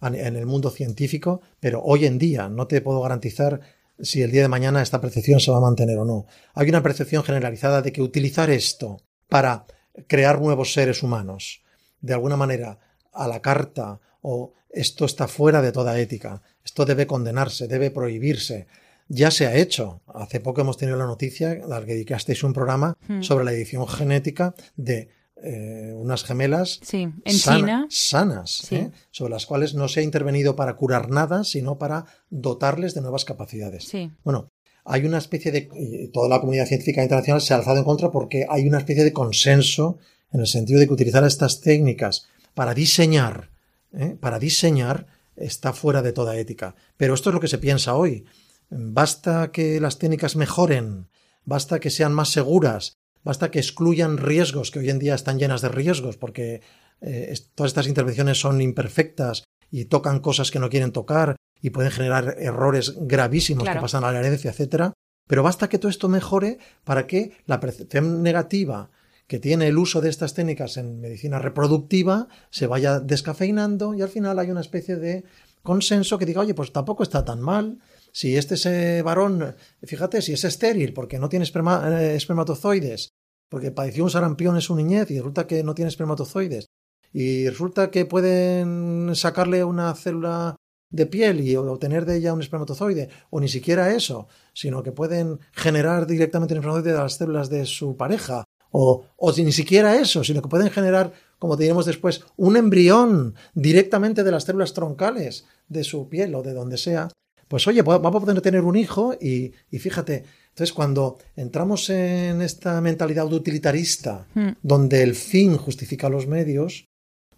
[0.00, 3.60] en el mundo científico, pero hoy en día no te puedo garantizar
[3.98, 6.24] si el día de mañana esta percepción se va a mantener o no.
[6.54, 9.66] Hay una percepción generalizada de que utilizar esto para
[10.08, 11.62] crear nuevos seres humanos,
[12.00, 12.78] de alguna manera,
[13.12, 18.68] a la carta o esto está fuera de toda ética, esto debe condenarse, debe prohibirse.
[19.08, 20.00] Ya se ha hecho.
[20.06, 23.20] Hace poco hemos tenido la noticia, al que dedicasteis un programa Hmm.
[23.20, 25.10] sobre la edición genética de
[25.42, 27.86] eh, unas gemelas Sí, en sana- China.
[27.90, 28.76] sanas, Sí.
[28.76, 28.90] ¿eh?
[29.10, 33.24] sobre las cuales no se ha intervenido para curar nada, sino para dotarles de nuevas
[33.24, 33.84] capacidades.
[33.84, 34.10] Sí.
[34.24, 34.50] Bueno,
[34.84, 35.68] hay una especie de.
[35.74, 39.04] y toda la comunidad científica internacional se ha alzado en contra porque hay una especie
[39.04, 39.98] de consenso
[40.32, 43.50] en el sentido de que utilizar estas técnicas para diseñar,
[43.92, 44.16] ¿eh?
[44.18, 46.74] para diseñar, está fuera de toda ética.
[46.96, 48.24] Pero esto es lo que se piensa hoy.
[48.70, 51.08] Basta que las técnicas mejoren,
[51.44, 55.60] basta que sean más seguras, basta que excluyan riesgos, que hoy en día están llenas
[55.60, 56.62] de riesgos, porque
[57.00, 61.90] eh, todas estas intervenciones son imperfectas y tocan cosas que no quieren tocar y pueden
[61.90, 63.78] generar errores gravísimos Claro.
[63.80, 64.92] que pasan a la herencia, etcétera.
[65.28, 68.90] Pero basta que todo esto mejore para que la percepción negativa
[69.26, 74.08] que tiene el uso de estas técnicas en medicina reproductiva se vaya descafeinando y al
[74.08, 75.24] final hay una especie de
[75.64, 77.80] consenso que diga, oye, pues tampoco está tan mal.
[78.12, 83.08] Si este es, varón, fíjate, si es estéril porque no tiene esperma- eh, espermatozoides,
[83.48, 86.66] porque padeció un sarampión en su niñez y resulta que no tiene espermatozoides,
[87.12, 90.56] y resulta que pueden sacarle una célula
[90.90, 95.40] de piel y obtener de ella un espermatozoide, o ni siquiera eso, sino que pueden
[95.52, 100.24] generar directamente un espermatozoide de las células de su pareja, o, o ni siquiera eso,
[100.24, 105.84] sino que pueden generar, como diremos después, un embrión directamente de las células troncales de
[105.84, 107.08] su piel o de donde sea,
[107.48, 111.90] pues oye, va- vamos a poder tener un hijo y, y fíjate, entonces cuando entramos
[111.90, 114.50] en esta mentalidad utilitarista, Hmm.
[114.62, 116.86] donde el fin justifica los medios,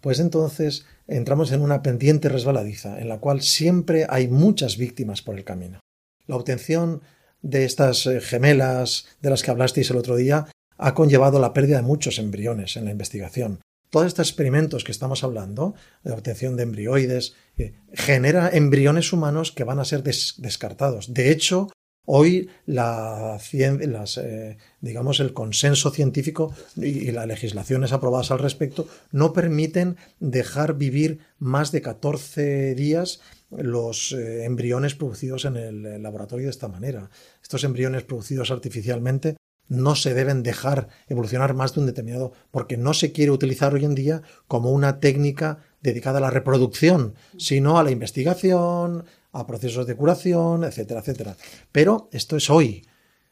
[0.01, 5.35] pues entonces entramos en una pendiente resbaladiza, en la cual siempre hay muchas víctimas por
[5.37, 5.79] el camino.
[6.27, 7.01] La obtención
[7.41, 10.45] de estas eh, gemelas de las que hablasteis el otro día
[10.77, 13.59] ha conllevado la pérdida de muchos embriones en la investigación.
[13.89, 15.73] Todos estos experimentos que estamos hablando,
[16.03, 21.13] de obtención de embrioides, eh, genera embriones humanos que van a ser des- descartados.
[21.13, 21.69] De hecho,
[22.05, 29.33] hoy las, eh, digamos el consenso científico y, y las legislaciones aprobadas al respecto no
[29.33, 33.21] permiten dejar vivir más de 14 días
[33.51, 37.09] los eh, embriones producidos en el eh, laboratorio de esta manera.
[37.41, 39.35] Estos embriones producidos artificialmente
[39.69, 43.85] no se deben dejar evolucionar más de un determinado, porque no se quiere utilizar hoy
[43.85, 49.85] en día como una técnica dedicada a la reproducción, sino a la investigación, a procesos
[49.87, 51.37] de curación, etcétera, etcétera.
[51.71, 52.85] Pero esto es hoy.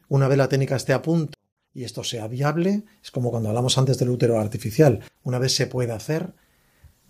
[0.08, 1.34] Una vez la técnica esté a punto
[1.73, 5.02] y esto sea viable, es como cuando hablamos antes del útero artificial.
[5.23, 6.34] Una vez se puede hacer,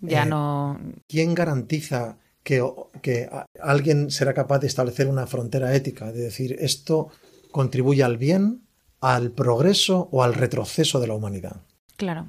[0.00, 0.78] Ya Eh, no.
[1.06, 2.64] ¿quién garantiza que,
[3.02, 3.28] que
[3.60, 6.12] alguien será capaz de establecer una frontera ética?
[6.12, 7.08] De decir, esto
[7.50, 8.62] contribuye al bien,
[9.00, 11.62] al progreso o al retroceso de la humanidad.
[11.96, 12.28] Claro.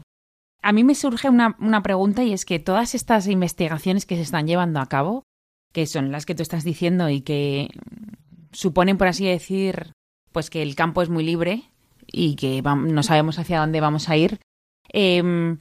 [0.61, 4.21] A mí me surge una, una pregunta y es que todas estas investigaciones que se
[4.21, 5.23] están llevando a cabo,
[5.71, 7.69] que son las que tú estás diciendo y que
[8.51, 9.93] suponen, por así decir,
[10.31, 11.63] pues que el campo es muy libre
[12.07, 14.39] y que no sabemos hacia dónde vamos a ir,
[14.89, 15.59] em,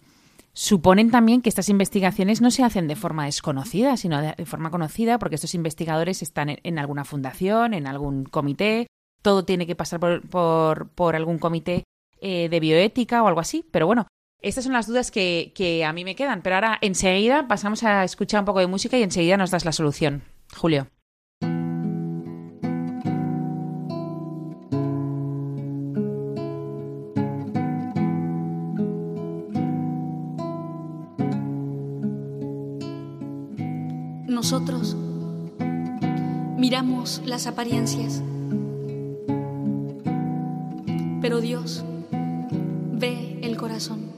[0.53, 5.19] suponen también que estas investigaciones no se hacen de forma desconocida, sino de, forma conocida,
[5.19, 8.89] porque estos investigadores están en alguna fundación, en algún comité,
[9.23, 11.85] todo tiene que pasar por, por, algún comité
[12.21, 13.65] eh, de bioética o algo así.
[13.71, 14.07] Pero bueno,
[14.41, 16.43] estas son las dudas que, que a mí me quedan.
[16.43, 19.73] Pero ahora enseguida pasamos a escuchar un poco de música y enseguida nos das la
[19.73, 20.23] solución.
[20.57, 20.89] Julio.
[34.39, 34.97] Nosotros
[36.57, 38.23] miramos las apariencias,
[41.21, 44.13] pero Dios ve el corazón.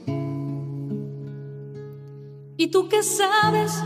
[2.57, 3.81] ¿Y tú qué sabes?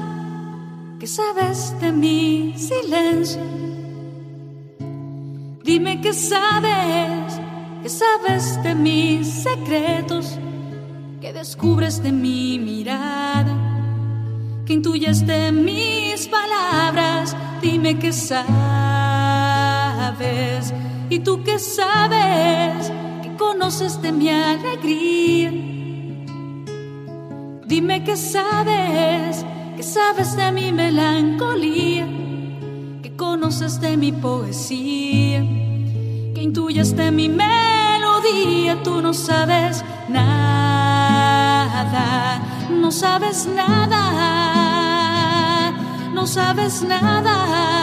[0.99, 3.41] ¿Qué sabes de mi silencio?
[5.63, 7.39] Dime qué sabes,
[7.82, 10.38] qué sabes de mis secretos,
[11.22, 13.66] qué descubres de mi mirada
[14.66, 18.45] que intuyes de mis palabras, dime qué sabes.
[21.16, 22.91] Y tú qué sabes,
[23.24, 25.49] qué conoces de mi alegría.
[27.66, 29.45] Dime que sabes,
[29.78, 32.05] que sabes de mi melancolía,
[33.01, 35.39] que conoces de mi poesía,
[36.36, 38.84] que intuyes de mi melodía.
[38.84, 40.82] Tú no sabes nada,
[42.70, 44.01] no sabes nada,
[46.13, 47.75] no sabes nada.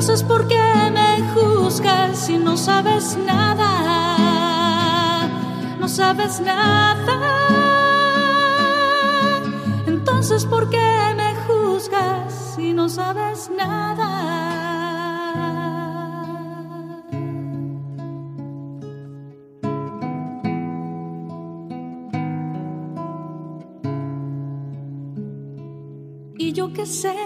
[0.00, 3.66] Entonces, ¿por qué me juzgas si no sabes nada?
[5.80, 7.18] No sabes nada.
[9.88, 10.78] Entonces, ¿por qué
[11.16, 14.06] me juzgas si no sabes nada?
[26.38, 27.16] Y yo qué sé,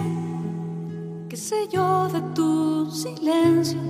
[1.33, 3.80] qué sé yo de tu silencio.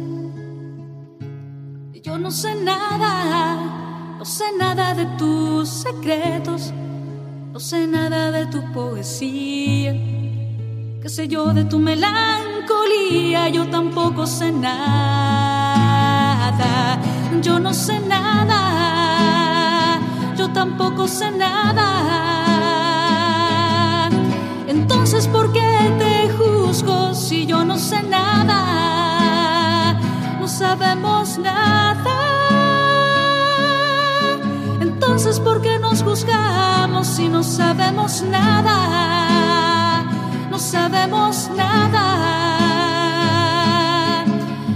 [2.00, 6.72] Yo no sé nada, no sé nada de tus secretos,
[7.52, 9.92] no sé nada de tu poesía.
[11.02, 15.42] Qué sé yo de tu melancolía, yo tampoco sé nada.
[17.42, 18.60] Yo no sé nada,
[20.36, 22.41] yo tampoco sé nada.
[24.72, 28.58] Entonces, ¿por qué te juzgo si yo no sé nada?
[30.40, 32.16] No sabemos nada.
[34.80, 40.04] Entonces, ¿por qué nos juzgamos si no sabemos nada?
[40.50, 42.06] No sabemos nada.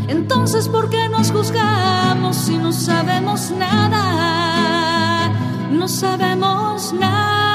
[0.09, 5.33] Entonces, ¿por qué nos juzgamos si no sabemos nada?
[5.71, 7.46] No sabemos nada.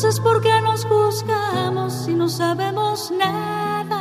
[0.00, 3.98] Entonces, ¿por qué nos juzgamos si no sabemos nada?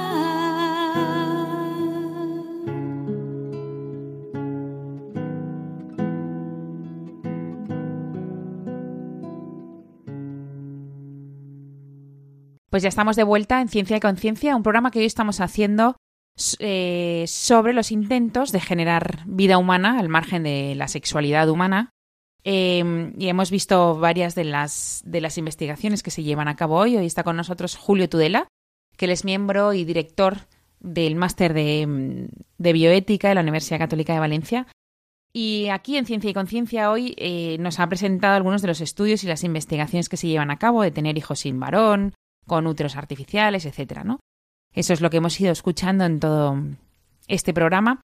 [12.70, 15.96] Pues ya estamos de vuelta en Ciencia y Conciencia, un programa que hoy estamos haciendo
[16.60, 21.90] eh, sobre los intentos de generar vida humana al margen de la sexualidad humana.
[22.50, 26.78] Eh, y hemos visto varias de las, de las investigaciones que se llevan a cabo
[26.78, 26.96] hoy.
[26.96, 28.48] Hoy está con nosotros Julio Tudela,
[28.96, 30.38] que él es miembro y director
[30.80, 34.68] del máster de, de bioética de la Universidad Católica de Valencia.
[35.34, 39.26] Y aquí en Ciencia y Conciencia hoy eh, nos ha presentado algunos de los estudios
[39.26, 42.14] y las investigaciones que se llevan a cabo de tener hijos sin varón,
[42.46, 44.22] con úteros artificiales, etcétera, ¿no?
[44.74, 46.58] Eso es lo que hemos ido escuchando en todo
[47.28, 48.00] este programa.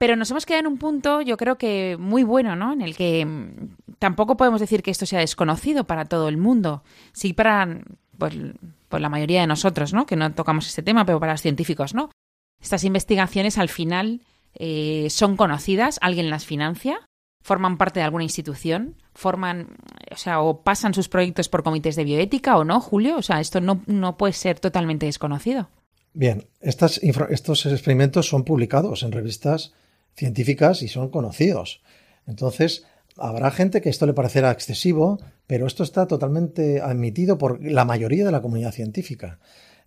[0.00, 2.72] Pero nos hemos quedado en un punto, yo creo que muy bueno, ¿no?
[2.72, 6.82] En el que mm, tampoco podemos decir que esto sea desconocido para todo el mundo.
[7.12, 7.82] Sí para
[8.16, 8.34] pues,
[8.88, 10.06] pues la mayoría de nosotros, ¿no?
[10.06, 12.08] Que no tocamos este tema, pero para los científicos, ¿no?
[12.62, 14.22] Estas investigaciones al final
[14.54, 17.06] eh, son conocidas, alguien las financia,
[17.42, 19.76] forman parte de alguna institución, forman,
[20.10, 23.18] o sea, o pasan sus proyectos por comités de bioética o no, Julio.
[23.18, 25.68] O sea, esto no, no puede ser totalmente desconocido.
[26.14, 29.74] Bien, estas, estos experimentos son publicados en revistas
[30.14, 31.82] científicas y son conocidos.
[32.26, 32.84] Entonces,
[33.16, 38.24] habrá gente que esto le parecerá excesivo, pero esto está totalmente admitido por la mayoría
[38.24, 39.38] de la comunidad científica.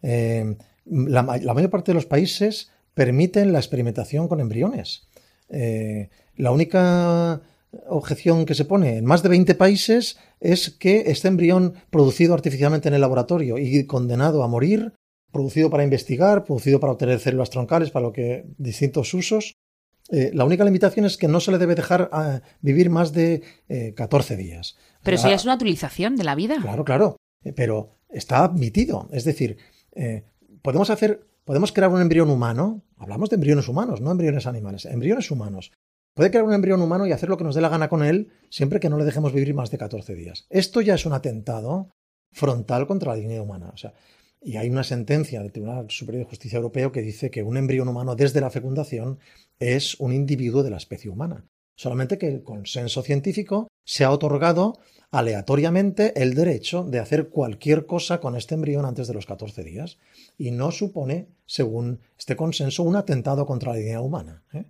[0.02, 0.56] Eh,
[0.86, 5.08] la, mayor parte de los países permiten la experimentación con embriones.
[5.50, 7.42] Eh, la única
[7.88, 12.88] objeción que se pone en más de 20 países es que este embrión producido artificialmente
[12.88, 14.94] en el laboratorio y condenado a morir,
[15.32, 19.56] producido para investigar, producido para obtener células troncales, para lo que distintos usos,
[20.14, 23.42] eh, la única limitación es que no se le debe dejar uh, vivir más de
[23.68, 24.78] eh, 14 días.
[25.02, 26.58] Pero eso ya es una utilización de la vida.
[26.62, 27.18] Claro, claro.
[27.44, 29.10] Eh, pero está admitido.
[29.12, 29.58] Es decir,
[29.96, 30.24] eh,
[30.62, 32.84] podemos hacer, podemos crear un embrión humano.
[32.98, 34.86] Hablamos de embriones humanos, no embriones animales.
[34.86, 35.72] Embriones humanos.
[36.14, 38.32] Puede crear un embrión humano y hacer lo que nos dé la gana con él,
[38.52, 40.46] siempre que no le dejemos vivir más de 14 días.
[40.52, 41.90] Esto ya es un atentado
[42.32, 43.72] frontal contra la dignidad humana.
[43.74, 43.94] O sea,
[44.44, 47.88] y hay una sentencia del Tribunal Superior de Justicia Europeo que dice que un embrión
[47.88, 49.20] humano desde la fecundación
[49.60, 51.46] es un individuo de la especie humana.
[51.76, 54.78] Solamente que el consenso científico se ha otorgado
[55.12, 59.98] aleatoriamente el derecho de hacer cualquier cosa con este embrión antes de los 14 días.
[60.38, 64.44] Y no supone, según este consenso, un atentado contra la dignidad humana.
[64.54, 64.66] ¿eh?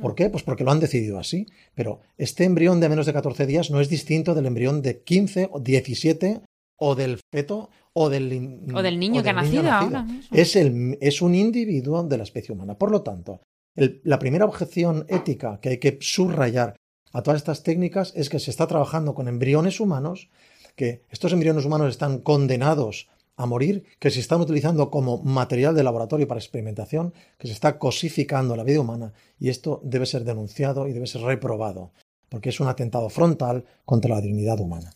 [0.00, 0.30] ¿Por qué?
[0.30, 1.46] Pues porque lo han decidido así.
[1.74, 5.48] Pero este embrión de menos de 14 días no es distinto del embrión de 15
[5.52, 6.42] o 17
[6.78, 8.24] o del feto o del,
[8.72, 9.98] o del niño, o del que ha nacido, nacido.
[9.98, 10.06] ahora.
[10.32, 12.78] Es, el, es un individuo de la especie humana.
[12.78, 13.40] Por lo tanto,
[13.74, 16.76] el, la primera objeción ética que hay que subrayar
[17.12, 20.30] a todas estas técnicas es que se está trabajando con embriones humanos,
[20.76, 25.84] que estos embriones humanos están condenados a morir, que se están utilizando como material de
[25.84, 30.88] laboratorio para experimentación, que se está cosificando la vida humana y esto debe ser denunciado
[30.88, 31.92] y debe ser reprobado,
[32.28, 34.92] porque es un atentado frontal contra la dignidad humana.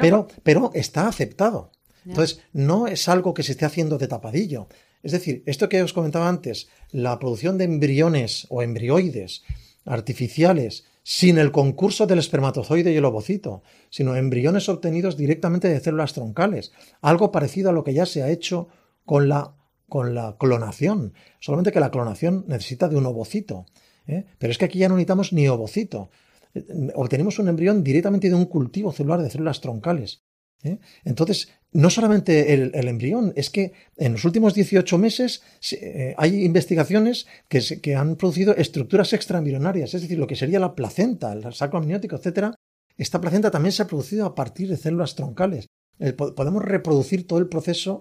[0.00, 1.72] Pero, pero está aceptado.
[2.04, 4.68] Entonces, no es algo que se esté haciendo de tapadillo.
[5.02, 9.42] Es decir, esto que os comentaba antes, la producción de embriones o embrioides
[9.84, 16.12] artificiales sin el concurso del espermatozoide y el ovocito, sino embriones obtenidos directamente de células
[16.12, 18.66] troncales, algo parecido a lo que ya se ha hecho
[19.04, 19.54] con la,
[19.88, 23.66] con la clonación, solamente que la clonación necesita de un ovocito.
[24.08, 24.24] ¿eh?
[24.38, 26.10] Pero es que aquí ya no necesitamos ni ovocito.
[26.56, 30.22] Eh, obtenemos un embrión directamente de un cultivo celular de células troncales.
[30.62, 30.78] ¿eh?
[31.04, 35.42] Entonces, no solamente el, embrión, es que en los últimos 18 meses
[35.72, 41.32] eh, hay investigaciones que, han producido estructuras extraembrionarias, es decir, lo que sería la placenta,
[41.32, 42.54] el saco amniótico, etc.
[42.96, 45.66] Esta placenta también se ha producido a partir de células troncales.
[45.98, 48.00] Eh, podemos reproducir todo el proceso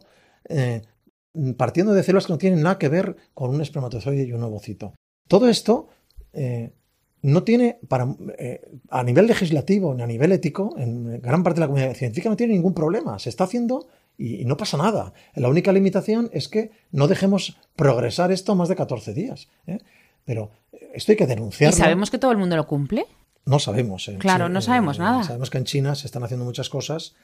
[1.58, 4.94] partiendo de células que no tienen nada que ver con un espermatozoide y un ovocito.
[5.28, 5.88] Todo esto
[7.26, 8.08] no tiene, para,
[8.38, 12.30] eh, a nivel legislativo ni a nivel ético, en gran parte de la comunidad científica
[12.30, 13.18] no tiene ningún problema.
[13.18, 15.12] Se está haciendo y, no pasa nada.
[15.34, 19.48] La única limitación es que no dejemos progresar esto más de 14 días.
[19.66, 19.80] ¿eh?
[20.24, 20.52] Pero
[20.94, 21.76] esto hay que denunciarlo.
[21.76, 23.08] ¿Y sabemos que todo el mundo lo cumple?
[23.46, 24.10] No sabemos.
[24.20, 25.24] claro, no sabemos nada.
[25.24, 27.16] Sabemos que en China se están haciendo muchas cosas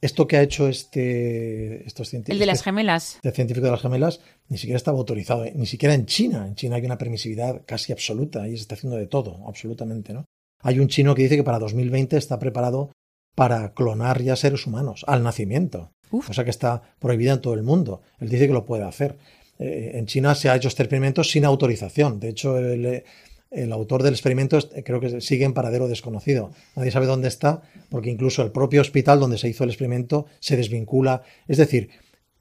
[0.00, 2.34] esto que ha hecho este, estos científicos.
[2.34, 3.18] El de las gemelas.
[3.22, 6.46] El científico de las gemelas ni siquiera estaba autorizado, eh, ni siquiera en China.
[6.46, 10.24] En China hay una permisividad casi absoluta y se está haciendo de todo, absolutamente, ¿no?
[10.62, 12.92] Hay un chino que dice que para 2020 está preparado
[13.34, 16.26] para clonar ya seres humanos al nacimiento, Uf.
[16.26, 18.02] cosa que está prohibida en todo el mundo.
[18.18, 19.18] Él dice que lo puede hacer.
[19.58, 22.20] Eh, en China se ha hecho este experimento sin autorización.
[22.20, 23.04] De hecho, el,
[23.50, 26.52] el autor del experimento creo que sigue en paradero desconocido.
[26.74, 30.56] Nadie sabe dónde está, porque incluso el propio hospital donde se hizo el experimento se
[30.56, 31.22] desvincula.
[31.46, 31.90] Es decir,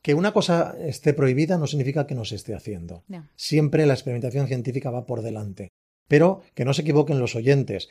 [0.02, 3.04] que una cosa esté prohibida no significa que no se esté haciendo.
[3.36, 5.70] Siempre la experimentación científica va por delante.
[6.08, 7.90] Pero que no se equivoquen los oyentes.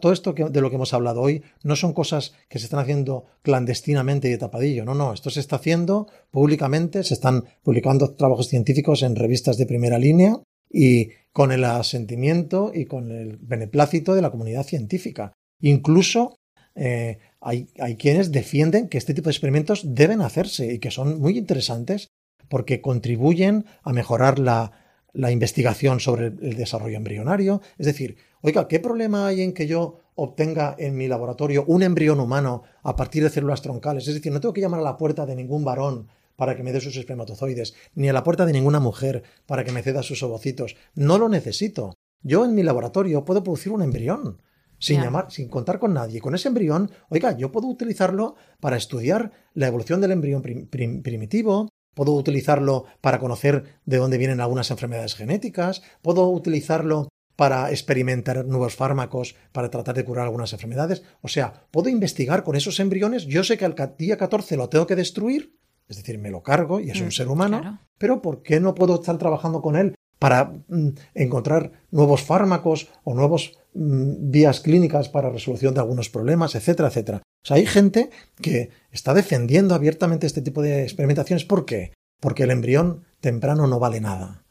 [0.00, 3.26] todo esto de lo que hemos hablado hoy no son cosas que se están haciendo
[3.42, 4.86] clandestinamente y de tapadillo.
[4.86, 5.12] No, no.
[5.12, 7.04] Esto se está haciendo públicamente.
[7.04, 10.38] Se están publicando trabajos científicos en revistas de primera línea
[10.70, 15.32] y con el asentimiento y con el beneplácito de la comunidad científica.
[15.60, 16.36] Incluso
[16.74, 17.66] eh, hay,
[17.98, 22.08] quienes defienden que este tipo de experimentos deben hacerse y que son muy interesantes
[22.48, 24.72] porque contribuyen a mejorar la,
[25.14, 27.62] investigación sobre el, desarrollo embrionario.
[27.78, 32.20] Es decir, oiga, ¿qué problema hay en que yo obtenga en mi laboratorio un embrión
[32.20, 34.06] humano a partir de células troncales?
[34.06, 36.72] Es decir, no tengo que llamar a la puerta de ningún varón para que me
[36.72, 40.22] dé sus espermatozoides, ni a la puerta de ninguna mujer para que me ceda sus
[40.22, 40.76] ovocitos.
[40.94, 41.94] No lo necesito.
[42.22, 44.40] Yo en mi laboratorio puedo producir un embrión
[44.78, 46.20] sin llamar, sin contar con nadie.
[46.20, 52.12] Con ese embrión, oiga, yo puedo utilizarlo para estudiar la evolución del embrión primitivo, puedo
[52.12, 59.36] utilizarlo para conocer de dónde vienen algunas enfermedades genéticas, puedo utilizarlo para experimentar nuevos fármacos
[59.52, 61.02] para tratar de curar algunas enfermedades.
[61.22, 63.26] O sea, puedo investigar con esos embriones.
[63.26, 65.56] Yo sé que al día 14 lo tengo que destruir
[65.92, 68.74] es decir, me lo cargo y es un mm, ser humano, pero ¿por qué no
[68.74, 75.10] puedo estar trabajando con él para mm, encontrar nuevos fármacos o nuevas mm, vías clínicas
[75.10, 77.18] para resolución de algunos problemas, etcétera, etcétera?
[77.18, 78.08] O sea, hay gente
[78.40, 81.44] que está defendiendo abiertamente este tipo de experimentaciones.
[81.44, 81.92] ¿Por qué?
[82.20, 84.44] Porque el embrión temprano no vale nada.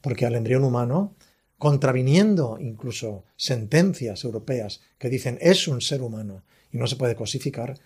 [0.00, 1.16] Porque al embrión humano,
[1.58, 7.80] contraviniendo incluso sentencias europeas que dicen es un ser humano y no se puede cosificar,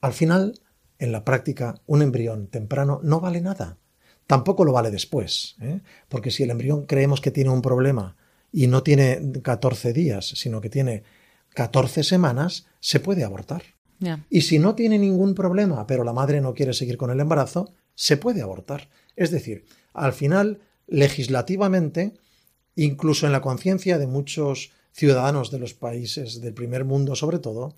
[0.00, 0.60] al final
[1.02, 3.76] en la práctica un embrión temprano no vale nada.
[4.28, 5.80] Tampoco lo vale después, ¿eh?
[6.08, 8.16] porque si el embrión creemos que tiene un problema
[8.52, 11.02] y no tiene 14 días, sino que tiene
[11.54, 13.62] 14 semanas, se puede abortar.
[14.30, 17.72] Y si no tiene ningún problema, pero la madre no quiere seguir con el embarazo,
[17.94, 18.88] se puede abortar.
[19.14, 22.14] Es decir, al final, legislativamente,
[22.74, 27.74] incluso en la conciencia de muchos ciudadanos de los países del primer mundo sobre todo,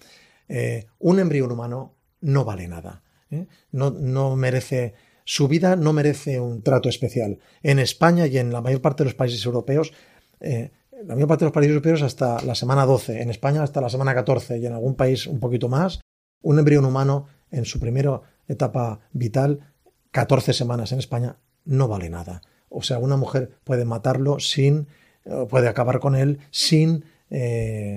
[0.48, 3.03] eh, un embrión humano no vale nada.
[3.34, 3.46] ¿Eh?
[3.72, 7.38] No, no merece, su no merece un trato especial.
[7.62, 9.92] En España y en la mayor parte de los países europeos,
[10.40, 10.70] eh,
[11.04, 13.88] la mayor parte de los países europeos hasta la semana 12, en España hasta la
[13.88, 16.00] semana 14 y en algún país un poquito más,
[16.42, 19.72] un embrión humano en su primera etapa vital,
[20.10, 22.42] 14 semanas en España, no vale nada.
[22.68, 24.88] O sea, una mujer puede matarlo sin,
[25.24, 27.04] eh, puede acabar con él sin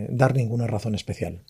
[0.09, 1.43] dar ninguna razón especial.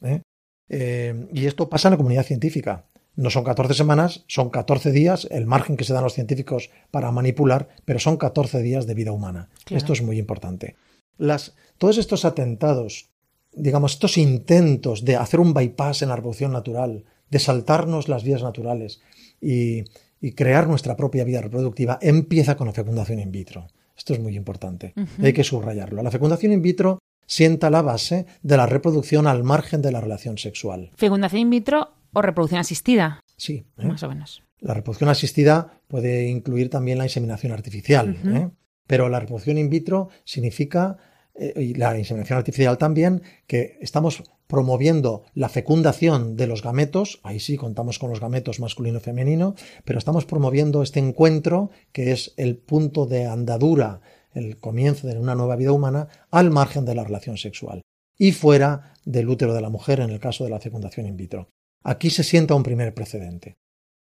[0.68, 2.88] y esto pasa en la comunidad científica.
[3.18, 7.12] No son 14 semanas, son 14 días, el margen que se dan los científicos para
[7.12, 9.50] manipular, pero son 14 días de vida humana.
[9.70, 10.76] Esto es muy importante.
[11.18, 13.10] Las, todos estos atentados,
[13.52, 18.44] digamos, estos intentos de hacer un bypass en la reproducción natural, de saltarnos las vías
[18.44, 19.02] naturales
[19.42, 19.84] y,
[20.22, 23.68] y crear nuestra propia vida reproductiva empieza con la fecundación in vitro.
[23.98, 24.94] Esto es muy importante.
[25.22, 26.04] Hay que subrayarlo.
[26.04, 30.38] La fecundación in vitro sienta la base de la reproducción al margen de la relación
[30.38, 30.92] sexual.
[30.96, 33.22] ¿Fecundación in vitro o reproducción asistida?
[33.38, 33.66] Sí.
[33.78, 33.86] ¿eh?
[33.86, 34.44] Más o menos.
[34.60, 38.50] La reproducción asistida puede incluir también la inseminación artificial, ¿eh?
[38.88, 40.98] pero la reproducción in vitro significa,
[41.36, 47.40] eh, y la inseminación artificial también, que estamos promoviendo la fecundación de los gametos, ahí
[47.40, 49.56] sí contamos con los gametos masculino y femenino,
[49.86, 54.02] pero estamos promoviendo este encuentro que es el punto de andadura,
[54.34, 57.82] el comienzo de una nueva vida humana, al margen de la relación sexual
[58.18, 61.50] y fuera del útero de la mujer en el caso de la fecundación in vitro.
[61.88, 63.56] Aquí se sienta un primer precedente.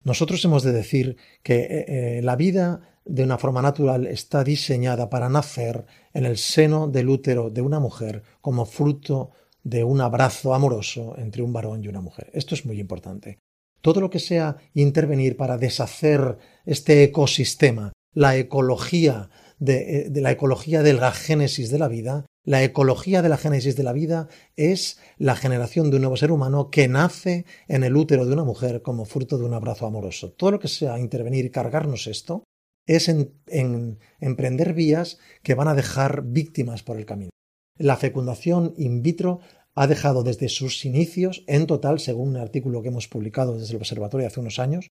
[0.05, 5.09] Nosotros hemos de decir que eh, eh, la vida de una forma natural está diseñada
[5.09, 9.31] para nacer en el seno del útero de una mujer como fruto
[9.63, 12.31] de un abrazo amoroso entre un varón y una mujer.
[12.33, 13.39] Esto es muy importante.
[13.81, 19.29] Todo lo que sea intervenir para deshacer este ecosistema, la ecología
[19.59, 23.75] de, de, la ecología de la génesis de la vida, la ecología de la génesis
[23.75, 24.27] de la vida
[24.57, 28.43] es la generación de un nuevo ser humano que nace en el útero de una
[28.43, 30.31] mujer como fruto de un abrazo amoroso.
[30.31, 32.43] Todo lo que sea intervenir y cargarnos esto
[32.85, 37.31] es en, en, emprender vías que van a dejar víctimas por el camino.
[37.77, 39.39] La fecundación in vitro
[39.73, 43.77] ha dejado desde sus inicios, en total, según un artículo que hemos publicado desde el
[43.77, 44.89] observatorio hace unos años,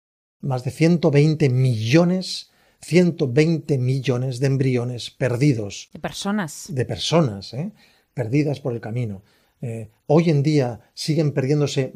[0.40, 2.51] más de 120 millones
[2.85, 5.89] 120 millones de embriones perdidos.
[5.93, 6.66] De personas.
[6.68, 7.72] De personas, ¿eh?
[8.12, 9.22] perdidas por el camino.
[9.62, 11.93] Eh, hoy en día siguen perdiéndose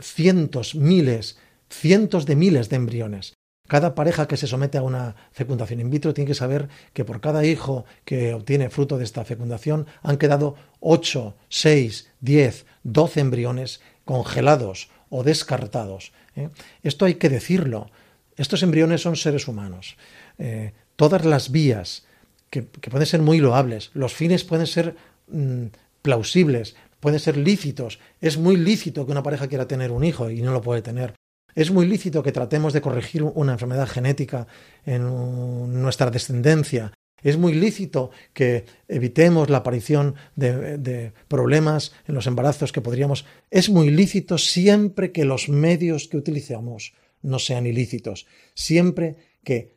[0.00, 1.36] cientos, miles,
[1.68, 3.34] cientos de miles de embriones.
[3.68, 7.20] Cada pareja que se somete a una fecundación in vitro tiene que saber que por
[7.20, 13.80] cada hijo que obtiene fruto de esta fecundación han quedado 8, 6, 10, 12 embriones
[14.04, 16.12] congelados o descartados.
[16.36, 16.50] ¿eh?
[16.82, 17.90] Esto hay que decirlo.
[18.36, 19.96] Estos embriones son seres humanos.
[20.38, 22.04] Eh, todas las vías,
[22.50, 24.96] que, pueden ser muy loables, los fines pueden ser
[25.28, 25.66] mmm,
[26.02, 28.00] plausibles, pueden ser lícitos.
[28.20, 31.14] Es muy lícito que una pareja quiera tener un hijo y no lo puede tener.
[31.54, 34.46] Es muy lícito que tratemos de corregir una enfermedad genética
[34.84, 36.92] en nuestra descendencia.
[37.22, 43.24] Es muy lícito que evitemos la aparición de, de, problemas en los embarazos que podríamos.
[43.50, 46.92] Es muy lícito siempre que los medios que utilicemos
[47.24, 48.26] no sean ilícitos.
[48.54, 49.74] Siempre que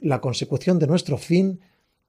[0.00, 1.60] la consecución de nuestro fin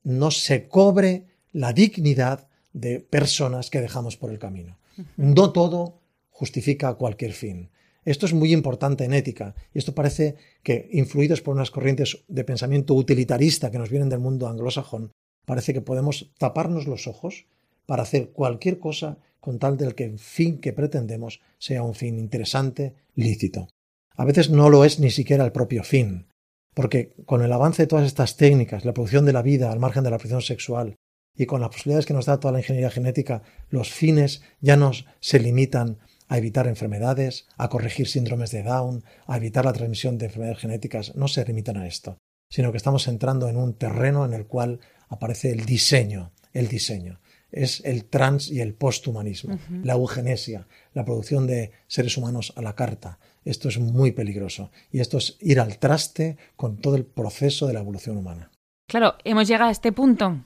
[0.04, 4.78] no se cobre la dignidad de personas que dejamos por el camino.
[5.18, 7.70] No todo justifica cualquier fin.
[8.06, 12.44] Esto es muy importante en ética y esto parece que, influidos por unas corrientes de
[12.44, 15.12] pensamiento utilitarista que nos vienen del mundo anglosajón,
[15.46, 17.46] parece que podemos taparnos los ojos
[17.86, 22.20] para hacer cualquier cosa con tal del que el fin que pretendemos sea un fin
[22.20, 23.68] interesante, lícito.
[24.16, 26.28] A veces no lo es ni siquiera el propio fin,
[26.74, 30.04] porque con el avance de todas estas técnicas, la producción de la vida al margen
[30.04, 30.96] de la producción sexual,
[31.36, 34.92] y con las posibilidades que nos da toda la ingeniería genética, los fines ya no
[35.20, 35.98] se limitan
[36.28, 41.16] a evitar enfermedades, a corregir síndromes de Down, a evitar la transmisión de enfermedades genéticas,
[41.16, 42.18] no se limitan a esto,
[42.50, 47.20] sino que estamos entrando en un terreno en el cual aparece el diseño, el diseño.
[47.54, 49.84] Es el trans y el posthumanismo, uh -huh.
[49.86, 53.20] la eugenesia, la producción de seres humanos a la carta.
[53.46, 57.74] Esto es muy peligroso y esto es ir al traste con todo el proceso de
[57.74, 58.50] la evolución humana.
[58.88, 60.40] Claro, hemos llegado a este punto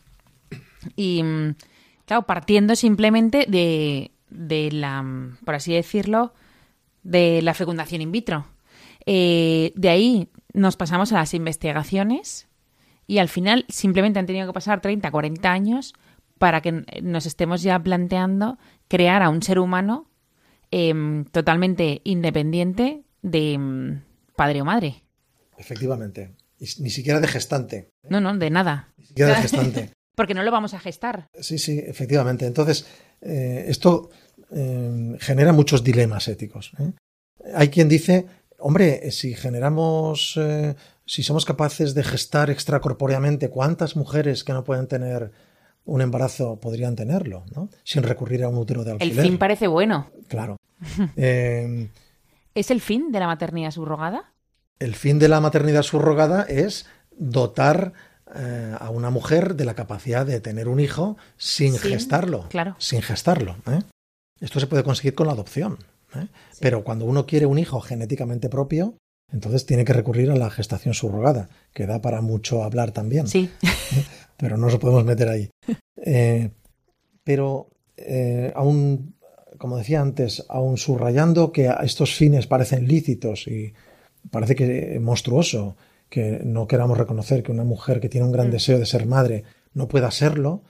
[0.95, 1.23] y,
[2.05, 5.03] claro, partiendo simplemente de, de la,
[5.45, 6.33] por así decirlo,
[7.03, 8.45] de la fecundación in vitro.
[9.05, 12.47] Eh, de ahí nos pasamos a las investigaciones
[13.07, 15.93] y al final simplemente han tenido que pasar 30, 40 años
[16.37, 18.57] para que nos estemos ya planteando
[18.87, 20.09] crear a un ser humano
[20.71, 24.01] eh, totalmente independiente de eh,
[24.35, 25.03] padre o madre.
[25.57, 26.35] Efectivamente.
[26.59, 27.89] Ni siquiera de gestante.
[28.09, 28.93] No, no, de nada.
[28.97, 29.91] Ni siquiera de gestante.
[30.15, 31.27] Porque no lo vamos a gestar.
[31.39, 32.47] Sí, sí, efectivamente.
[32.47, 32.87] Entonces,
[33.21, 34.09] eh, esto
[34.51, 36.71] eh, genera muchos dilemas éticos.
[36.79, 36.91] ¿eh?
[37.53, 38.25] Hay quien dice,
[38.59, 40.75] hombre, si generamos, eh,
[41.05, 45.31] si somos capaces de gestar extracorpóreamente, ¿cuántas mujeres que no pueden tener
[45.87, 47.69] un embarazo podrían tenerlo, ¿no?
[47.83, 49.17] Sin recurrir a un útero de alquiler.
[49.17, 50.11] El fin parece bueno.
[50.27, 50.57] Claro.
[51.15, 51.89] eh,
[52.53, 54.33] ¿Es el fin de la maternidad subrogada?
[54.79, 56.85] El fin de la maternidad subrogada es
[57.17, 57.93] dotar
[58.35, 62.47] eh, a una mujer de la capacidad de tener un hijo sin gestarlo.
[62.49, 62.75] claro.
[62.77, 63.55] Sin gestarlo.
[63.67, 63.81] ¿eh?
[64.41, 65.79] Esto se puede conseguir con la adopción.
[66.59, 68.95] Pero cuando uno quiere un hijo genéticamente propio,
[69.31, 73.27] entonces tiene que recurrir a la gestación subrogada, que da para mucho hablar también.
[73.27, 73.49] Sí.
[74.37, 75.49] pero no nos podemos meter ahí.
[76.09, 76.51] Eh,
[77.23, 79.15] pero eh, aún,
[79.57, 83.73] como decía antes, aún subrayando que a estos fines parecen lícitos y
[84.29, 85.75] parece que monstruoso
[86.07, 88.51] que no queramos reconocer que una mujer que tiene un gran mm.
[88.51, 90.63] deseo de ser madre no pueda serlo,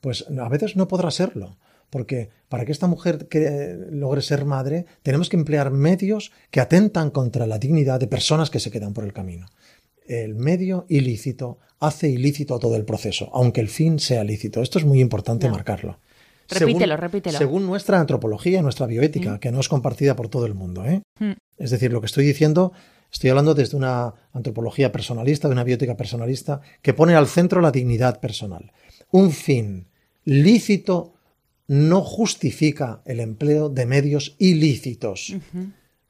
[0.00, 1.56] pues a veces no podrá serlo.
[1.90, 3.28] Porque para que esta mujer
[3.90, 8.60] logre ser madre, tenemos que emplear medios que atentan contra la dignidad de personas que
[8.60, 9.46] se quedan por el camino.
[10.06, 14.62] El medio ilícito hace ilícito todo el proceso, aunque el fin sea lícito.
[14.62, 15.98] Esto es muy importante marcarlo.
[16.48, 17.38] Repítelo, según, repítelo.
[17.38, 19.38] Según nuestra antropología, nuestra bioética, mm.
[19.38, 20.84] que no es compartida por todo el mundo.
[20.84, 21.02] ¿eh?
[21.18, 21.32] Mm.
[21.58, 22.72] Es decir, lo que estoy diciendo,
[23.12, 27.72] estoy hablando desde una antropología personalista, de una biótica personalista, que pone al centro la
[27.72, 28.72] dignidad personal.
[29.10, 29.88] Un fin
[30.24, 31.14] lícito
[31.68, 35.34] no justifica el empleo de medios ilícitos.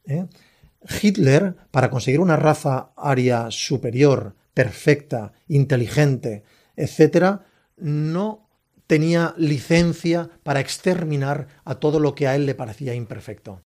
[0.07, 0.27] ¿Eh?
[1.03, 6.43] Hitler, para conseguir una raza aria superior, perfecta, inteligente,
[6.77, 7.41] etc.,
[7.77, 8.49] no
[8.87, 13.61] tenía licencia para exterminar a todo lo que a él le parecía imperfecto.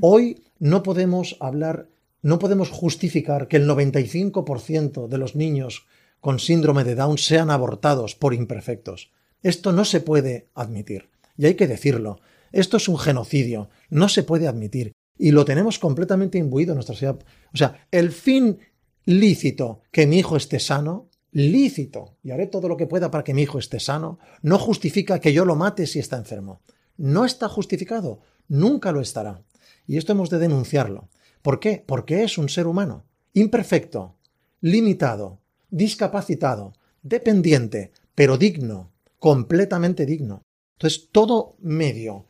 [0.00, 1.88] Hoy no podemos hablar,
[2.22, 5.86] no podemos justificar que el 95% de los niños
[6.20, 9.10] con síndrome de Down sean abortados por imperfectos.
[9.42, 11.10] Esto no se puede admitir.
[11.36, 12.20] Y hay que decirlo.
[12.50, 13.68] Esto es un genocidio.
[13.90, 14.92] No se puede admitir.
[15.18, 17.18] Y lo tenemos completamente imbuido en nuestra sociedad.
[17.52, 18.58] O sea, el fin
[19.04, 23.34] lícito que mi hijo esté sano lícito y haré todo lo que pueda para que
[23.34, 26.62] mi hijo esté sano, no justifica que yo lo mate si está enfermo.
[26.96, 29.42] No está justificado, nunca lo estará.
[29.86, 31.08] Y esto hemos de denunciarlo.
[31.42, 31.82] ¿Por qué?
[31.86, 34.16] Porque es un ser humano, imperfecto,
[34.60, 35.40] limitado,
[35.70, 40.42] discapacitado, dependiente, pero digno, completamente digno.
[40.76, 42.26] Entonces, todo medio,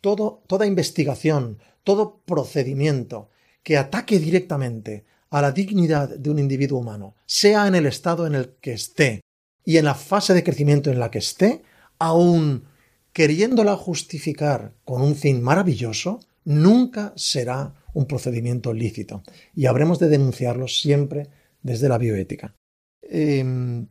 [0.00, 3.30] todo, toda investigación, todo procedimiento
[3.62, 8.34] que ataque directamente a la dignidad de un individuo humano, sea en el estado en
[8.34, 9.20] el que esté
[9.64, 11.62] y en la fase de crecimiento en la que esté,
[11.98, 12.64] aun
[13.12, 19.22] queriéndola justificar con un fin maravilloso, nunca será un procedimiento lícito
[19.54, 21.28] y habremos de denunciarlo siempre
[21.62, 22.54] desde la bioética.
[23.02, 23.88] Em,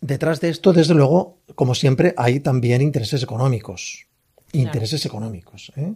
[0.00, 4.06] detrás de esto, desde luego, como siempre, hay también intereses económicos.
[4.52, 5.72] Intereses económicos.
[5.76, 5.92] ¿eh?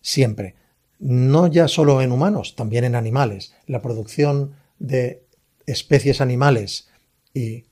[0.00, 0.54] Siempre
[0.98, 3.54] no ya solo en humanos, también en animales.
[3.66, 5.22] La producción de
[5.66, 6.88] especies animales
[7.34, 7.64] y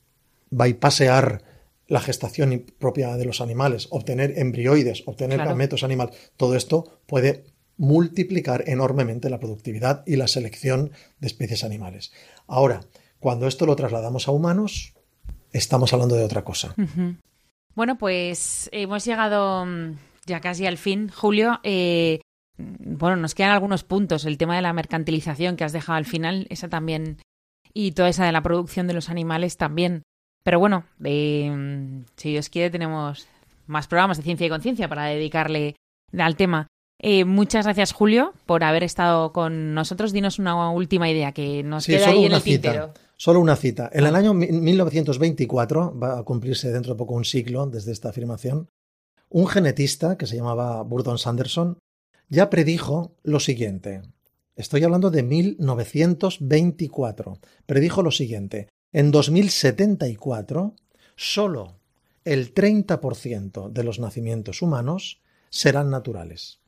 [0.50, 1.42] bypassear
[1.86, 7.44] la gestación propia de los animales, obtener embrioides, obtener gametos animales, todo esto puede
[7.76, 12.12] multiplicar enormemente la productividad y la selección de especies animales.
[12.46, 12.80] Ahora,
[13.18, 14.94] cuando esto lo trasladamos a humanos,
[15.52, 16.74] estamos hablando de otra cosa.
[17.74, 19.96] Bueno, pues hemos llegado mm,
[20.26, 21.60] ya casi al fin, Julio.
[21.64, 22.20] Eh,
[22.56, 24.24] bueno, nos quedan algunos puntos.
[24.24, 27.18] El tema de la mercantilización que has dejado al final, esa también.
[27.72, 30.02] Y toda esa de la producción de los animales también.
[30.44, 33.26] Pero bueno, si Dios quiere, tenemos
[33.66, 35.74] más programas de ciencia y conciencia para dedicarle
[36.16, 36.68] al tema.
[37.00, 40.12] Eh, muchas gracias, Julio, por haber estado con nosotros.
[40.12, 42.92] Dinos una última idea que nos queda ahí en el tintero.
[43.16, 43.90] Solo una cita.
[43.92, 48.68] En el año 1924, va a cumplirse dentro de poco un siglo desde esta afirmación,
[49.30, 51.78] un genetista que se llamaba Burdon Sanderson
[52.28, 54.02] ya predijo lo siguiente.
[54.56, 57.38] Estoy hablando de 1924.
[57.66, 58.68] Predijo lo siguiente.
[58.92, 60.74] En 2074,
[61.16, 61.78] solo
[62.24, 65.20] el 30% de los nacimientos humanos
[65.50, 66.60] serán naturales.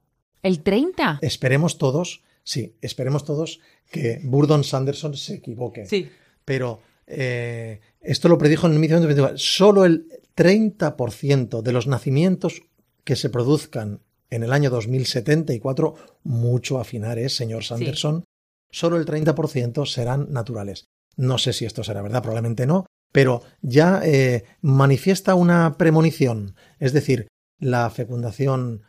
[0.42, 1.20] ¿El 30?
[1.22, 5.86] Esperemos todos, sí, esperemos todos que Burdon Sanderson se equivoque.
[5.86, 6.08] Sí.
[6.44, 9.38] Pero eh, esto lo predijo en 1924.
[9.38, 12.62] Solo el 30% de los nacimientos
[13.04, 14.00] que se produzcan
[14.30, 18.24] en el año 2074, mucho afinar es, señor Sanderson,
[18.70, 20.86] solo el 30% serán naturales.
[21.16, 26.54] No sé si esto será verdad, probablemente no, pero ya eh, manifiesta una premonición.
[26.78, 28.82] Es decir, la fecundación,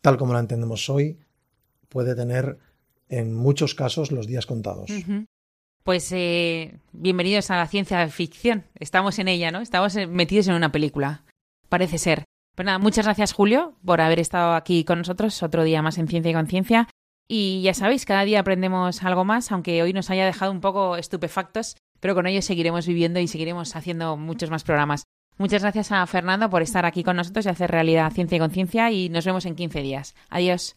[0.00, 1.18] tal como la entendemos hoy,
[1.88, 2.58] puede tener
[3.08, 4.90] en muchos casos los días contados.
[5.84, 8.64] Pues eh, bienvenidos a la ciencia ficción.
[8.80, 9.60] Estamos en ella, ¿no?
[9.60, 11.24] Estamos eh, metidos en una película.
[11.68, 12.24] Parece ser.
[12.56, 16.08] Pues nada, muchas gracias Julio por haber estado aquí con nosotros otro día más en
[16.08, 16.88] Ciencia y Conciencia.
[17.28, 20.96] Y ya sabéis, cada día aprendemos algo más, aunque hoy nos haya dejado un poco
[20.96, 25.04] estupefactos, pero con ello seguiremos viviendo y seguiremos haciendo muchos más programas.
[25.36, 28.90] Muchas gracias a Fernando por estar aquí con nosotros y hacer realidad Ciencia y Conciencia
[28.90, 30.14] y nos vemos en 15 días.
[30.30, 30.76] Adiós.